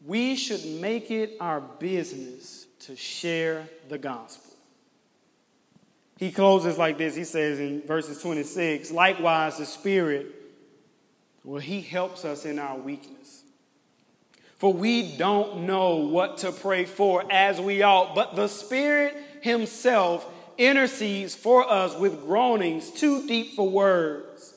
We 0.04 0.36
should 0.36 0.64
make 0.66 1.10
it 1.10 1.36
our 1.40 1.60
business 1.60 2.66
to 2.80 2.96
share 2.96 3.68
the 3.88 3.98
gospel. 3.98 4.51
He 6.18 6.30
closes 6.30 6.78
like 6.78 6.98
this. 6.98 7.14
He 7.14 7.24
says 7.24 7.58
in 7.58 7.82
verses 7.82 8.20
26 8.22 8.90
Likewise, 8.90 9.58
the 9.58 9.66
Spirit, 9.66 10.26
well, 11.44 11.60
He 11.60 11.80
helps 11.80 12.24
us 12.24 12.44
in 12.44 12.58
our 12.58 12.76
weakness. 12.76 13.42
For 14.58 14.72
we 14.72 15.16
don't 15.16 15.66
know 15.66 15.96
what 15.96 16.38
to 16.38 16.52
pray 16.52 16.84
for 16.84 17.24
as 17.32 17.60
we 17.60 17.82
ought, 17.82 18.14
but 18.14 18.36
the 18.36 18.46
Spirit 18.46 19.16
Himself 19.40 20.24
intercedes 20.56 21.34
for 21.34 21.68
us 21.68 21.96
with 21.96 22.20
groanings 22.20 22.90
too 22.90 23.26
deep 23.26 23.56
for 23.56 23.68
words. 23.68 24.54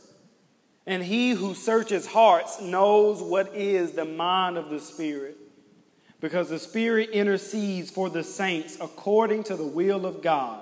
And 0.86 1.04
He 1.04 1.32
who 1.32 1.56
searches 1.56 2.06
hearts 2.06 2.62
knows 2.62 3.24
what 3.24 3.56
is 3.56 3.94
the 3.94 4.06
mind 4.06 4.58
of 4.58 4.70
the 4.70 4.80
Spirit, 4.80 5.38
because 6.22 6.50
the 6.50 6.60
Spirit 6.60 7.10
intercedes 7.10 7.90
for 7.90 8.08
the 8.08 8.24
saints 8.24 8.78
according 8.80 9.46
to 9.46 9.56
the 9.56 9.66
will 9.66 10.06
of 10.06 10.22
God. 10.22 10.62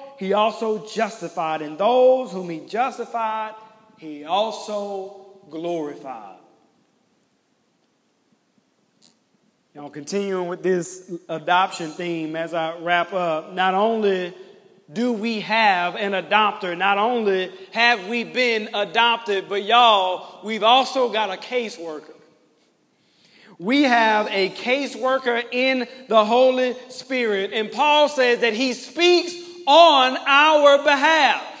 he 0.21 0.33
also 0.33 0.85
justified, 0.85 1.63
and 1.63 1.79
those 1.79 2.31
whom 2.31 2.47
he 2.47 2.59
justified, 2.59 3.55
he 3.97 4.23
also 4.23 5.39
glorified. 5.49 6.37
Now, 9.73 9.89
continuing 9.89 10.47
with 10.47 10.61
this 10.61 11.11
adoption 11.27 11.89
theme 11.89 12.35
as 12.35 12.53
I 12.53 12.77
wrap 12.77 13.13
up, 13.13 13.53
not 13.53 13.73
only 13.73 14.35
do 14.93 15.11
we 15.11 15.39
have 15.39 15.95
an 15.95 16.11
adopter, 16.11 16.77
not 16.77 16.99
only 16.99 17.51
have 17.71 18.07
we 18.07 18.23
been 18.23 18.69
adopted, 18.75 19.49
but 19.49 19.63
y'all, 19.63 20.45
we've 20.45 20.61
also 20.61 21.09
got 21.09 21.31
a 21.31 21.37
caseworker. 21.41 22.13
We 23.57 23.83
have 23.83 24.27
a 24.29 24.49
caseworker 24.51 25.43
in 25.51 25.87
the 26.09 26.23
Holy 26.25 26.75
Spirit, 26.89 27.53
and 27.53 27.71
Paul 27.71 28.07
says 28.07 28.41
that 28.41 28.53
he 28.53 28.73
speaks 28.73 29.40
on 29.67 30.17
our 30.25 30.77
behalf. 30.83 31.51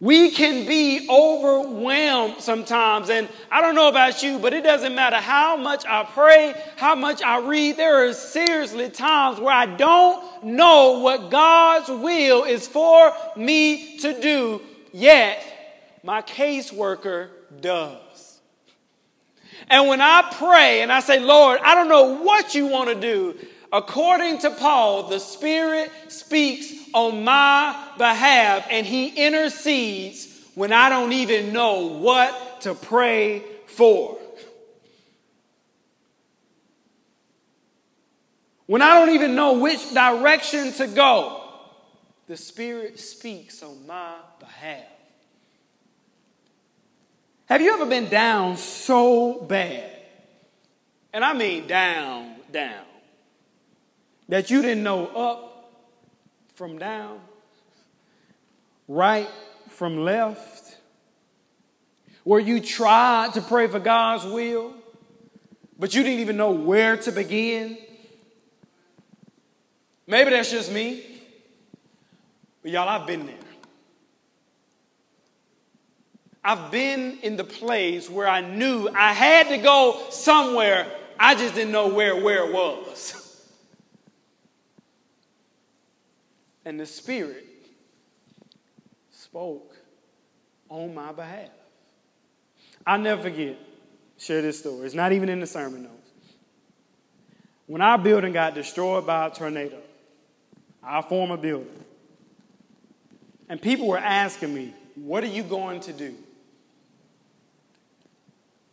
We 0.00 0.32
can 0.32 0.66
be 0.66 1.06
overwhelmed 1.08 2.40
sometimes. 2.40 3.08
And 3.08 3.26
I 3.50 3.62
don't 3.62 3.74
know 3.74 3.88
about 3.88 4.22
you, 4.22 4.38
but 4.38 4.52
it 4.52 4.62
doesn't 4.62 4.94
matter 4.94 5.16
how 5.16 5.56
much 5.56 5.86
I 5.86 6.04
pray, 6.04 6.54
how 6.76 6.94
much 6.94 7.22
I 7.22 7.38
read. 7.38 7.78
There 7.78 8.06
are 8.06 8.12
seriously 8.12 8.90
times 8.90 9.40
where 9.40 9.54
I 9.54 9.64
don't 9.64 10.44
know 10.44 10.98
what 10.98 11.30
God's 11.30 11.88
will 11.88 12.44
is 12.44 12.68
for 12.68 13.14
me 13.34 13.96
to 14.00 14.20
do, 14.20 14.60
yet 14.92 15.42
my 16.02 16.20
caseworker 16.20 17.30
does. 17.62 18.40
And 19.68 19.88
when 19.88 20.02
I 20.02 20.28
pray 20.34 20.82
and 20.82 20.92
I 20.92 21.00
say, 21.00 21.18
Lord, 21.20 21.60
I 21.62 21.74
don't 21.74 21.88
know 21.88 22.22
what 22.22 22.54
you 22.54 22.66
want 22.66 22.90
to 22.90 22.94
do, 22.94 23.38
According 23.74 24.38
to 24.38 24.52
Paul, 24.52 25.08
the 25.08 25.18
Spirit 25.18 25.90
speaks 26.06 26.72
on 26.92 27.24
my 27.24 27.76
behalf 27.98 28.68
and 28.70 28.86
he 28.86 29.08
intercedes 29.08 30.28
when 30.54 30.72
I 30.72 30.88
don't 30.88 31.12
even 31.12 31.52
know 31.52 31.88
what 31.88 32.60
to 32.60 32.74
pray 32.76 33.42
for. 33.66 34.16
When 38.66 38.80
I 38.80 38.94
don't 38.94 39.12
even 39.12 39.34
know 39.34 39.54
which 39.54 39.92
direction 39.92 40.70
to 40.74 40.86
go, 40.86 41.42
the 42.28 42.36
Spirit 42.36 43.00
speaks 43.00 43.60
on 43.60 43.84
my 43.88 44.14
behalf. 44.38 44.84
Have 47.46 47.60
you 47.60 47.74
ever 47.74 47.86
been 47.86 48.08
down 48.08 48.56
so 48.56 49.40
bad 49.40 49.90
And 51.12 51.24
I 51.24 51.32
mean 51.32 51.66
down, 51.66 52.36
down. 52.52 52.84
That 54.28 54.50
you 54.50 54.62
didn't 54.62 54.82
know 54.82 55.06
up 55.06 55.54
from 56.54 56.78
down, 56.78 57.20
right 58.88 59.28
from 59.68 60.04
left, 60.04 60.78
where 62.22 62.40
you 62.40 62.60
tried 62.60 63.34
to 63.34 63.42
pray 63.42 63.66
for 63.66 63.78
God's 63.78 64.24
will, 64.24 64.72
but 65.78 65.94
you 65.94 66.02
didn't 66.02 66.20
even 66.20 66.36
know 66.36 66.52
where 66.52 66.96
to 66.96 67.12
begin. 67.12 67.76
Maybe 70.06 70.30
that's 70.30 70.50
just 70.50 70.72
me, 70.72 71.04
but 72.62 72.70
y'all, 72.70 72.88
I've 72.88 73.06
been 73.06 73.26
there. 73.26 73.34
I've 76.44 76.70
been 76.70 77.18
in 77.22 77.36
the 77.36 77.44
place 77.44 78.10
where 78.10 78.28
I 78.28 78.42
knew 78.42 78.88
I 78.94 79.12
had 79.12 79.48
to 79.48 79.58
go 79.58 80.06
somewhere, 80.10 80.86
I 81.18 81.34
just 81.34 81.54
didn't 81.54 81.72
know 81.72 81.88
where 81.88 82.16
where 82.16 82.46
it 82.46 82.52
was. 82.52 83.20
And 86.64 86.80
the 86.80 86.86
Spirit 86.86 87.46
spoke 89.10 89.76
on 90.68 90.94
my 90.94 91.12
behalf. 91.12 91.50
I'll 92.86 92.98
never 92.98 93.22
forget, 93.22 93.56
share 94.18 94.42
this 94.42 94.58
story. 94.58 94.86
It's 94.86 94.94
not 94.94 95.12
even 95.12 95.28
in 95.28 95.40
the 95.40 95.46
sermon 95.46 95.84
notes. 95.84 96.10
When 97.66 97.80
our 97.80 97.98
building 97.98 98.32
got 98.32 98.54
destroyed 98.54 99.06
by 99.06 99.26
a 99.26 99.30
tornado, 99.30 99.78
our 100.82 101.02
former 101.02 101.36
building, 101.36 101.84
and 103.48 103.60
people 103.60 103.86
were 103.86 103.98
asking 103.98 104.54
me, 104.54 104.74
What 104.94 105.24
are 105.24 105.28
you 105.28 105.42
going 105.42 105.80
to 105.80 105.92
do? 105.92 106.14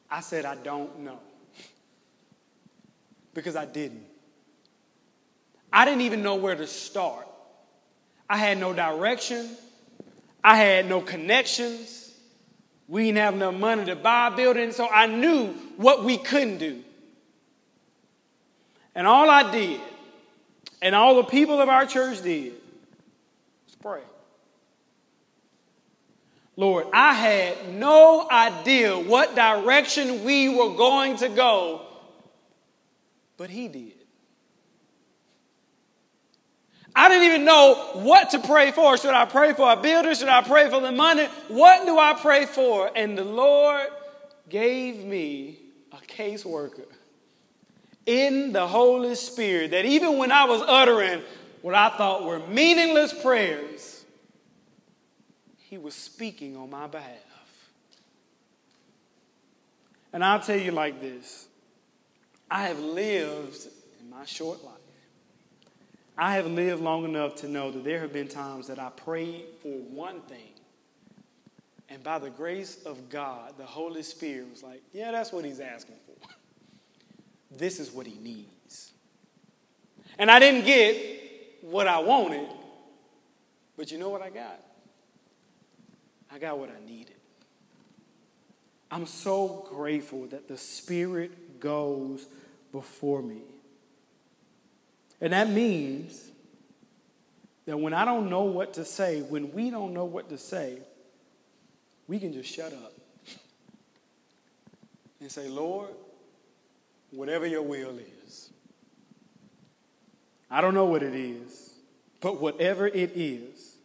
I 0.10 0.20
said, 0.20 0.44
I 0.44 0.56
don't 0.56 1.00
know. 1.00 1.20
Because 3.34 3.56
I 3.56 3.66
didn't. 3.66 4.04
I 5.72 5.86
didn't 5.86 6.02
even 6.02 6.22
know 6.22 6.36
where 6.36 6.56
to 6.56 6.68
start. 6.68 7.28
I 8.32 8.38
had 8.38 8.59
no 8.59 8.71
direction. 8.71 9.45
I 10.41 10.55
had 10.55 10.88
no 10.88 11.01
connections. 11.01 12.15
We 12.88 13.07
didn't 13.07 13.17
have 13.17 13.34
enough 13.34 13.55
money 13.55 13.84
to 13.84 13.95
buy 13.97 14.27
a 14.27 14.32
building, 14.32 14.71
so 14.71 14.88
I 14.88 15.05
knew 15.05 15.47
what 15.75 16.05
we 16.05 16.17
couldn't 16.17 16.57
do. 16.57 16.82
And 18.95 19.05
all 19.05 19.29
I 19.29 19.51
did, 19.51 19.82
and 20.82 20.95
all 20.95 21.15
the 21.15 21.25
people 21.25 21.59
of 21.59 21.67
our 21.67 21.86
church 21.86 22.21
did, 22.21 22.53
was 23.65 23.75
pray. 23.82 24.01
Lord, 26.55 26.88
I 26.93 27.13
had 27.13 27.73
no 27.73 28.29
idea 28.32 28.97
what 28.97 29.36
direction 29.36 30.23
we 30.23 30.47
were 30.47 30.73
going 30.77 31.17
to 31.17 31.27
go, 31.27 31.82
but 33.36 33.49
He 33.49 33.67
did. 33.67 34.01
I 37.02 37.10
didn't 37.10 37.24
even 37.24 37.45
know 37.45 37.74
what 37.93 38.30
to 38.30 38.39
pray 38.39 38.70
for. 38.70 38.95
Should 38.95 39.16
I 39.16 39.26
pray 39.26 39.54
for 39.54 39.72
a 39.72 39.76
builder? 39.76 40.14
Should 40.14 40.28
I 40.28 40.43
pray 40.43 40.70
for 40.70 40.80
the 40.80 40.91
money? 40.91 41.26
What 41.47 41.88
do 41.88 41.97
I 41.97 42.14
pray 42.14 42.45
for? 42.45 42.91
And 42.95 43.18
the 43.18 43.24
Lord 43.24 43.88
gave 44.47 45.04
me 45.04 45.58
a 45.91 45.97
caseworker 45.97 46.86
in 48.06 48.54
the 48.54 48.68
Holy 48.68 49.16
Spirit 49.16 49.72
that 49.72 49.84
even 49.86 50.20
when 50.20 50.32
I 50.32 50.45
was 50.45 50.62
uttering 50.62 51.24
what 51.64 51.74
I 51.74 51.89
thought 51.89 52.24
were 52.24 52.38
meaningless 52.38 53.20
prayers, 53.20 54.06
he 55.58 55.80
was 55.80 55.95
speaking 55.95 56.56
on 56.56 56.70
my 56.70 56.86
behalf. 56.86 57.18
And 60.14 60.24
I'll 60.24 60.39
tell 60.39 60.60
you 60.60 60.72
like 60.72 61.02
this 61.02 61.47
I 62.52 62.66
have 62.66 62.80
lived 62.80 63.66
in 63.99 64.08
my 64.08 64.26
short 64.26 64.64
life. 64.64 64.70
I 66.18 66.36
have 66.36 66.45
lived 66.45 66.82
long 66.82 67.05
enough 67.05 67.36
to 67.38 67.47
know 67.47 67.72
that 67.72 67.84
there 67.84 67.99
have 68.01 68.14
been 68.14 68.28
times 68.28 68.68
that 68.68 68.80
I 68.80 68.89
prayed 68.89 69.45
for 69.62 69.70
one 69.70 70.22
thing, 70.22 70.53
and 71.89 72.03
by 72.03 72.20
the 72.20 72.30
grace 72.30 72.84
of 72.86 73.09
God, 73.09 73.53
the 73.57 73.66
Holy 73.66 74.03
Spirit 74.03 74.49
was 74.49 74.64
like, 74.64 74.82
Yeah, 74.93 75.12
that's 75.12 75.32
what 75.32 75.45
he's 75.45 75.59
asking 75.59 75.97
for. 76.05 76.28
This 77.53 77.82
is 77.82 77.91
what 77.91 78.07
he 78.07 78.18
needs. 78.18 78.93
And 80.18 80.32
I 80.32 80.39
didn't 80.39 80.64
get 80.64 80.95
what 81.62 81.86
I 81.86 81.99
wanted, 81.99 82.47
but 83.76 83.91
you 83.91 83.97
know 83.97 84.07
what 84.07 84.22
I 84.22 84.30
got? 84.30 84.57
I 86.32 86.39
got 86.39 86.57
what 86.57 86.70
I 86.70 86.89
needed. 86.89 87.16
I'm 88.89 89.05
so 89.05 89.68
grateful 89.70 90.28
that 90.28 90.47
the 90.47 90.57
Spirit 90.57 91.59
goes 91.59 92.26
before 92.72 93.22
me. 93.22 93.41
And 95.22 95.34
that 95.34 95.49
means 95.49 96.30
that 97.65 97.78
when 97.78 97.93
I 97.93 98.03
don't 98.03 98.30
know 98.30 98.43
what 98.43 98.74
to 98.74 98.86
say, 98.86 99.22
when 99.22 99.53
we 99.53 99.69
don't 99.69 99.93
know 99.93 100.05
what 100.05 100.30
to 100.30 100.38
say, 100.38 100.80
we 102.07 102.19
can 102.19 102.34
just 102.34 102.53
shut 102.53 102.74
up 102.74 102.93
and 105.19 105.32
say, 105.32 105.47
Lord, 105.47 105.89
whatever 107.11 107.45
your 107.45 107.61
will 107.61 107.97
is. 108.26 108.49
I 110.49 110.59
don't 110.59 110.74
know 110.74 110.86
what 110.86 111.03
it 111.03 111.15
is, 111.15 111.76
but 112.19 112.41
whatever 112.41 112.88
it 112.88 113.11
is, 113.15 113.76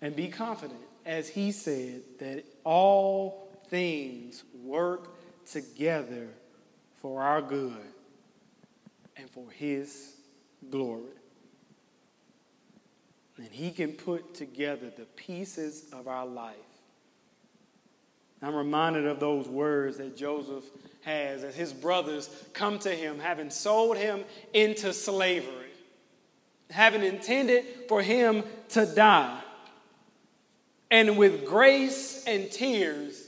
and 0.00 0.14
be 0.14 0.28
confident 0.28 0.80
as 1.04 1.28
he 1.28 1.52
said, 1.52 2.02
that 2.18 2.44
all 2.64 3.48
things 3.68 4.44
work 4.62 5.16
together 5.46 6.28
for 6.96 7.22
our 7.22 7.42
good 7.42 7.76
and 9.16 9.28
for 9.30 9.50
his 9.50 10.15
glory. 10.70 11.02
And 13.38 13.48
he 13.48 13.70
can 13.70 13.92
put 13.92 14.34
together 14.34 14.90
the 14.96 15.04
pieces 15.04 15.86
of 15.92 16.08
our 16.08 16.26
life. 16.26 16.56
I'm 18.42 18.54
reminded 18.54 19.06
of 19.06 19.18
those 19.18 19.48
words 19.48 19.96
that 19.98 20.16
Joseph 20.16 20.64
has 21.02 21.42
as 21.42 21.54
his 21.54 21.72
brothers 21.72 22.28
come 22.52 22.78
to 22.80 22.90
him, 22.90 23.18
having 23.18 23.50
sold 23.50 23.96
him 23.96 24.24
into 24.52 24.92
slavery, 24.92 25.70
having 26.70 27.02
intended 27.02 27.64
for 27.88 28.02
him 28.02 28.42
to 28.70 28.86
die. 28.86 29.40
And 30.90 31.16
with 31.16 31.46
grace 31.46 32.24
and 32.26 32.50
tears, 32.50 33.26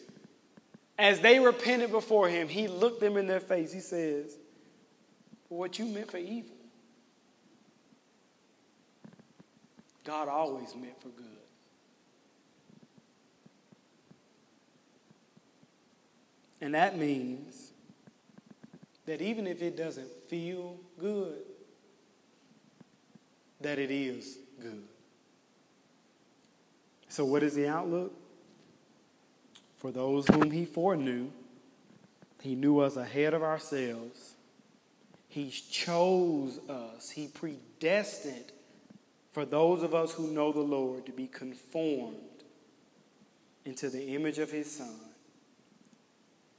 as 0.99 1.21
they 1.21 1.39
repented 1.39 1.91
before 1.91 2.29
him, 2.29 2.49
he 2.49 2.69
looked 2.69 3.01
them 3.01 3.17
in 3.17 3.27
their 3.27 3.41
face. 3.41 3.73
He 3.73 3.81
says, 3.81 4.37
What 5.49 5.79
you 5.79 5.87
meant 5.87 6.11
for 6.11 6.19
evil, 6.19 6.57
God 10.09 10.27
always 10.27 10.75
meant 10.75 10.99
for 11.03 11.11
good. 11.11 11.27
And 16.63 16.75
that 16.75 16.97
means 16.97 17.73
that 19.05 19.21
even 19.21 19.47
if 19.47 19.61
it 19.61 19.77
doesn't 19.77 20.09
feel 20.27 20.79
good, 20.99 21.43
that 23.61 23.79
it 23.79 23.91
is 23.91 24.39
good. 24.59 24.85
So, 27.11 27.27
what 27.27 27.43
is 27.43 27.55
the 27.55 27.69
outlook? 27.69 28.15
For 29.77 29.91
those 29.91 30.27
whom 30.27 30.51
he 30.51 30.65
foreknew, 30.65 31.29
he 32.41 32.55
knew 32.55 32.79
us 32.79 32.97
ahead 32.97 33.35
of 33.35 33.43
ourselves. 33.43 34.33
He 35.29 35.51
chose 35.51 36.61
us. 36.67 37.11
He 37.11 37.29
predestined 37.29 38.53
for 39.39 39.45
those 39.45 39.85
of 39.85 39.95
us 39.95 40.13
who 40.15 40.27
know 40.33 40.51
the 40.51 40.59
Lord 40.59 41.07
to 41.07 41.13
be 41.13 41.29
conformed 41.29 42.43
into 43.65 43.89
the 43.89 44.17
image 44.17 44.41
of 44.41 44.51
his 44.51 44.69
Son, 44.69 44.97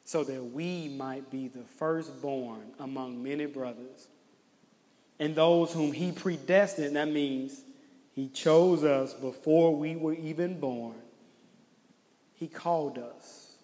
so 0.06 0.24
that 0.24 0.42
we 0.42 0.88
might 0.88 1.30
be 1.30 1.50
the 1.50 1.66
firstborn 1.78 2.72
among 2.80 3.22
many 3.22 3.48
brothers. 3.48 4.08
And 5.20 5.36
those 5.36 5.74
whom 5.74 5.92
he 5.92 6.14
predestined, 6.14 6.96
that 6.96 7.10
means 7.10 7.64
he 8.16 8.30
chose 8.30 8.86
us 8.86 9.14
before 9.14 9.76
we 9.76 9.98
were 9.98 10.14
even 10.14 10.58
born. 10.58 10.96
He 12.36 12.48
called 12.48 12.98
us. 12.98 13.56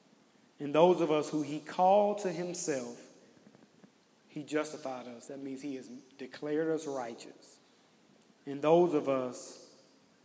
And 0.60 0.76
those 0.76 1.00
of 1.00 1.10
us 1.10 1.30
who 1.30 1.42
He 1.42 1.60
called 1.60 2.18
to 2.18 2.34
Himself, 2.34 3.00
He 4.28 4.44
justified 4.44 5.08
us. 5.08 5.28
That 5.28 5.42
means 5.42 5.62
He 5.62 5.78
has 5.78 5.88
declared 6.18 6.70
us 6.70 6.86
righteous. 6.86 7.55
And 8.46 8.62
those 8.62 8.94
of 8.94 9.10
us 9.10 9.66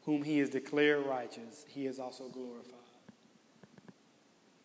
whom 0.04 0.22
He 0.22 0.38
has 0.38 0.50
declared 0.50 1.06
righteous, 1.06 1.64
He 1.68 1.84
has 1.86 1.98
also 1.98 2.28
glorified. 2.28 2.74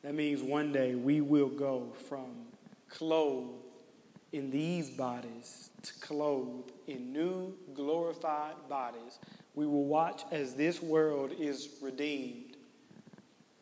That 0.04 0.14
means 0.14 0.42
one 0.42 0.72
day 0.72 0.96
we 0.96 1.22
will 1.22 1.50
go 1.50 1.94
from 2.08 2.48
clothed 2.90 3.64
in 4.32 4.52
these 4.52 4.90
bodies 4.90 5.70
to 5.82 5.94
clothed 6.00 6.72
in 6.88 7.12
new 7.12 7.54
glorified 7.74 8.56
bodies 8.70 9.20
we 9.56 9.66
will 9.66 9.86
watch 9.86 10.24
as 10.32 10.54
this 10.54 10.82
world 10.82 11.32
is 11.40 11.70
redeemed. 11.82 12.58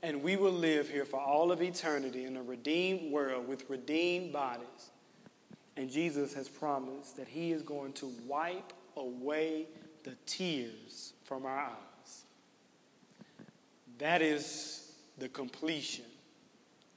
And 0.01 0.21
we 0.21 0.35
will 0.35 0.51
live 0.51 0.89
here 0.89 1.05
for 1.05 1.19
all 1.19 1.51
of 1.51 1.61
eternity 1.61 2.25
in 2.25 2.35
a 2.35 2.43
redeemed 2.43 3.11
world 3.11 3.47
with 3.47 3.69
redeemed 3.69 4.33
bodies. 4.33 4.89
And 5.77 5.89
Jesus 5.89 6.33
has 6.33 6.49
promised 6.49 7.15
that 7.17 7.27
he 7.27 7.51
is 7.51 7.61
going 7.61 7.93
to 7.93 8.11
wipe 8.27 8.73
away 8.97 9.67
the 10.03 10.15
tears 10.25 11.13
from 11.23 11.45
our 11.45 11.57
eyes. 11.57 12.23
That 13.97 14.21
is 14.21 14.91
the 15.17 15.29
completion 15.29 16.05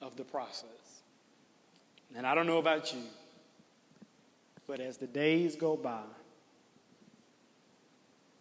of 0.01 0.17
the 0.17 0.25
process. 0.25 1.03
And 2.17 2.27
I 2.27 2.35
don't 2.35 2.47
know 2.47 2.59
about 2.59 2.93
you, 2.93 3.01
but 4.67 4.81
as 4.81 4.97
the 4.97 5.07
days 5.07 5.57
go 5.57 5.77
by, 5.77 6.03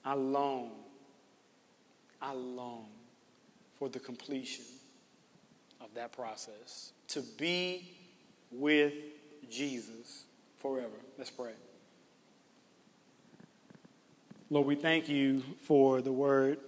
I 0.04 0.14
long, 0.14 0.72
I 2.22 2.34
long 2.34 2.88
for 3.78 3.90
the 3.90 4.00
completion 4.00 4.66
of 5.82 5.94
that 5.96 6.12
process 6.14 6.92
to 7.10 7.22
be 7.38 7.92
with 8.52 8.94
Jesus 9.50 10.26
forever. 10.58 10.98
Let's 11.18 11.32
pray. 11.32 11.54
Lord, 14.52 14.68
we 14.68 14.76
thank 14.76 15.10
you 15.10 15.42
for 15.64 16.02
the 16.02 16.12
word. 16.12 16.60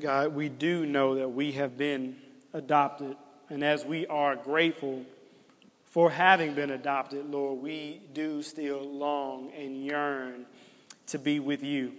God, 0.00 0.34
we 0.34 0.48
do 0.48 0.84
know 0.84 1.14
that 1.14 1.28
we 1.28 1.52
have 1.52 1.78
been 1.78 2.16
adopted, 2.52 3.16
and 3.48 3.62
as 3.62 3.84
we 3.84 4.08
are 4.08 4.34
grateful 4.34 5.04
for 5.84 6.10
having 6.10 6.54
been 6.54 6.70
adopted, 6.70 7.30
Lord, 7.30 7.62
we 7.62 8.00
do 8.14 8.42
still 8.42 8.82
long 8.82 9.52
and 9.56 9.84
yearn 9.84 10.46
to 11.06 11.20
be 11.20 11.38
with 11.38 11.62
you, 11.62 11.92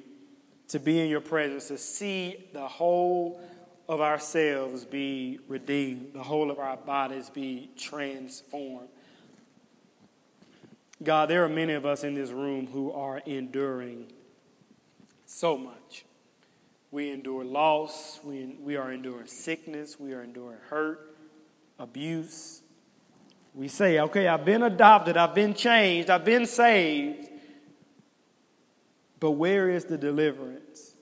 to 0.68 0.80
be 0.80 1.00
in 1.00 1.08
your 1.08 1.22
presence, 1.22 1.70
to 1.70 1.78
see 1.78 2.50
the 2.52 2.68
whole 2.68 3.40
of 3.88 4.02
ourselves 4.02 4.84
be 4.84 5.40
redeemed, 5.48 6.12
the 6.14 6.24
whole 6.24 6.52
of 6.52 6.60
our 6.60 6.76
bodies 6.76 7.30
be 7.30 7.70
transformed. 7.78 8.90
God, 11.02 11.30
there 11.30 11.44
are 11.44 11.50
many 11.50 11.74
of 11.74 11.86
us 11.86 12.04
in 12.04 12.14
this 12.14 12.30
room 12.30 12.68
who 12.68 12.92
are 12.92 13.20
enduring 13.26 14.12
so 15.26 15.58
much. 15.58 16.06
We 16.92 17.10
endure 17.10 17.44
loss, 17.44 18.20
we, 18.24 18.56
we 18.62 18.76
are 18.76 18.92
enduring 18.92 19.26
sickness, 19.26 20.00
we 20.00 20.14
are 20.14 20.22
enduring 20.22 20.60
hurt, 20.70 21.16
abuse. 21.80 22.62
We 23.56 23.68
say, 23.68 24.00
okay, 24.00 24.28
I've 24.28 24.46
been 24.46 24.62
adopted, 24.62 25.18
I've 25.18 25.34
been 25.34 25.56
changed, 25.56 26.10
I've 26.10 26.26
been 26.26 26.46
saved, 26.46 27.30
but 29.20 29.32
where 29.32 29.70
is 29.70 29.86
the 29.86 29.98
deliverance? 29.98 30.96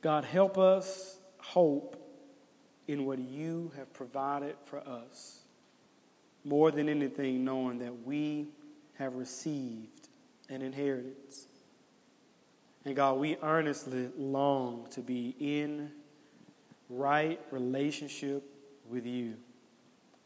God, 0.00 0.24
help 0.24 0.56
us 0.56 1.18
hope 1.38 1.96
in 2.88 3.04
what 3.04 3.18
you 3.18 3.72
have 3.76 3.92
provided 3.92 4.56
for 4.64 4.78
us 4.80 5.41
more 6.44 6.70
than 6.70 6.88
anything, 6.88 7.44
knowing 7.44 7.78
that 7.78 8.04
we 8.04 8.48
have 8.98 9.14
received 9.14 10.08
an 10.48 10.62
inheritance. 10.62 11.46
And 12.84 12.96
God, 12.96 13.18
we 13.18 13.36
earnestly 13.42 14.10
long 14.16 14.88
to 14.90 15.00
be 15.00 15.36
in 15.38 15.90
right 16.88 17.40
relationship 17.50 18.42
with 18.88 19.06
you, 19.06 19.36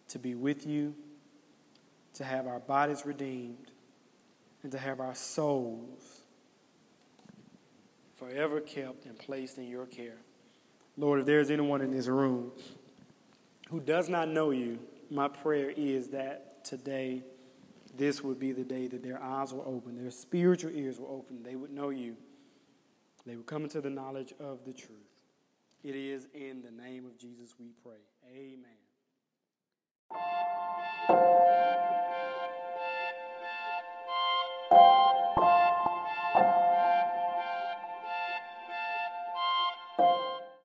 to 0.09 0.19
be 0.19 0.35
with 0.35 0.67
you, 0.67 0.95
to 2.15 2.25
have 2.25 2.47
our 2.47 2.61
bodies 2.61 3.05
redeemed, 3.05 3.71
and 4.63 4.73
to 4.73 4.79
have 4.79 5.01
our 5.01 5.15
souls 5.15 6.23
forever 8.17 8.61
kept 8.61 9.05
and 9.05 9.19
placed 9.19 9.59
in 9.59 9.69
your 9.69 9.87
care. 9.87 10.17
Lord, 10.97 11.21
if 11.21 11.27
there's 11.27 11.51
anyone 11.51 11.83
in 11.83 11.91
this 11.91 12.07
room 12.07 12.53
who 13.69 13.81
does 13.81 14.09
not 14.09 14.29
know 14.29 14.51
you, 14.51 14.79
my 15.11 15.29
prayer 15.29 15.73
is 15.77 16.09
that 16.09 16.65
today, 16.65 17.23
this 17.97 18.23
would 18.23 18.39
be 18.39 18.53
the 18.53 18.65
day 18.65 18.87
that 18.89 19.03
their 19.03 19.23
eyes 19.23 19.53
were 19.53 19.65
open, 19.65 19.97
their 19.97 20.11
spiritual 20.11 20.71
ears 20.73 20.99
were 20.99 21.09
open. 21.09 21.43
They 21.43 21.57
would 21.57 21.73
know 21.73 21.91
you. 21.91 22.17
They 23.25 23.37
would 23.37 23.47
come 23.47 23.65
into 23.65 23.81
the 23.81 23.91
knowledge 23.91 24.35
of 24.39 24.65
the 24.65 24.73
truth. 24.73 24.99
It 25.83 25.95
is 25.95 26.27
in 26.35 26.63
the 26.63 26.71
name 26.71 27.07
of 27.07 27.19
Jesus 27.19 27.55
we 27.59 27.71
pray. 27.83 27.95
Amen. 28.33 28.77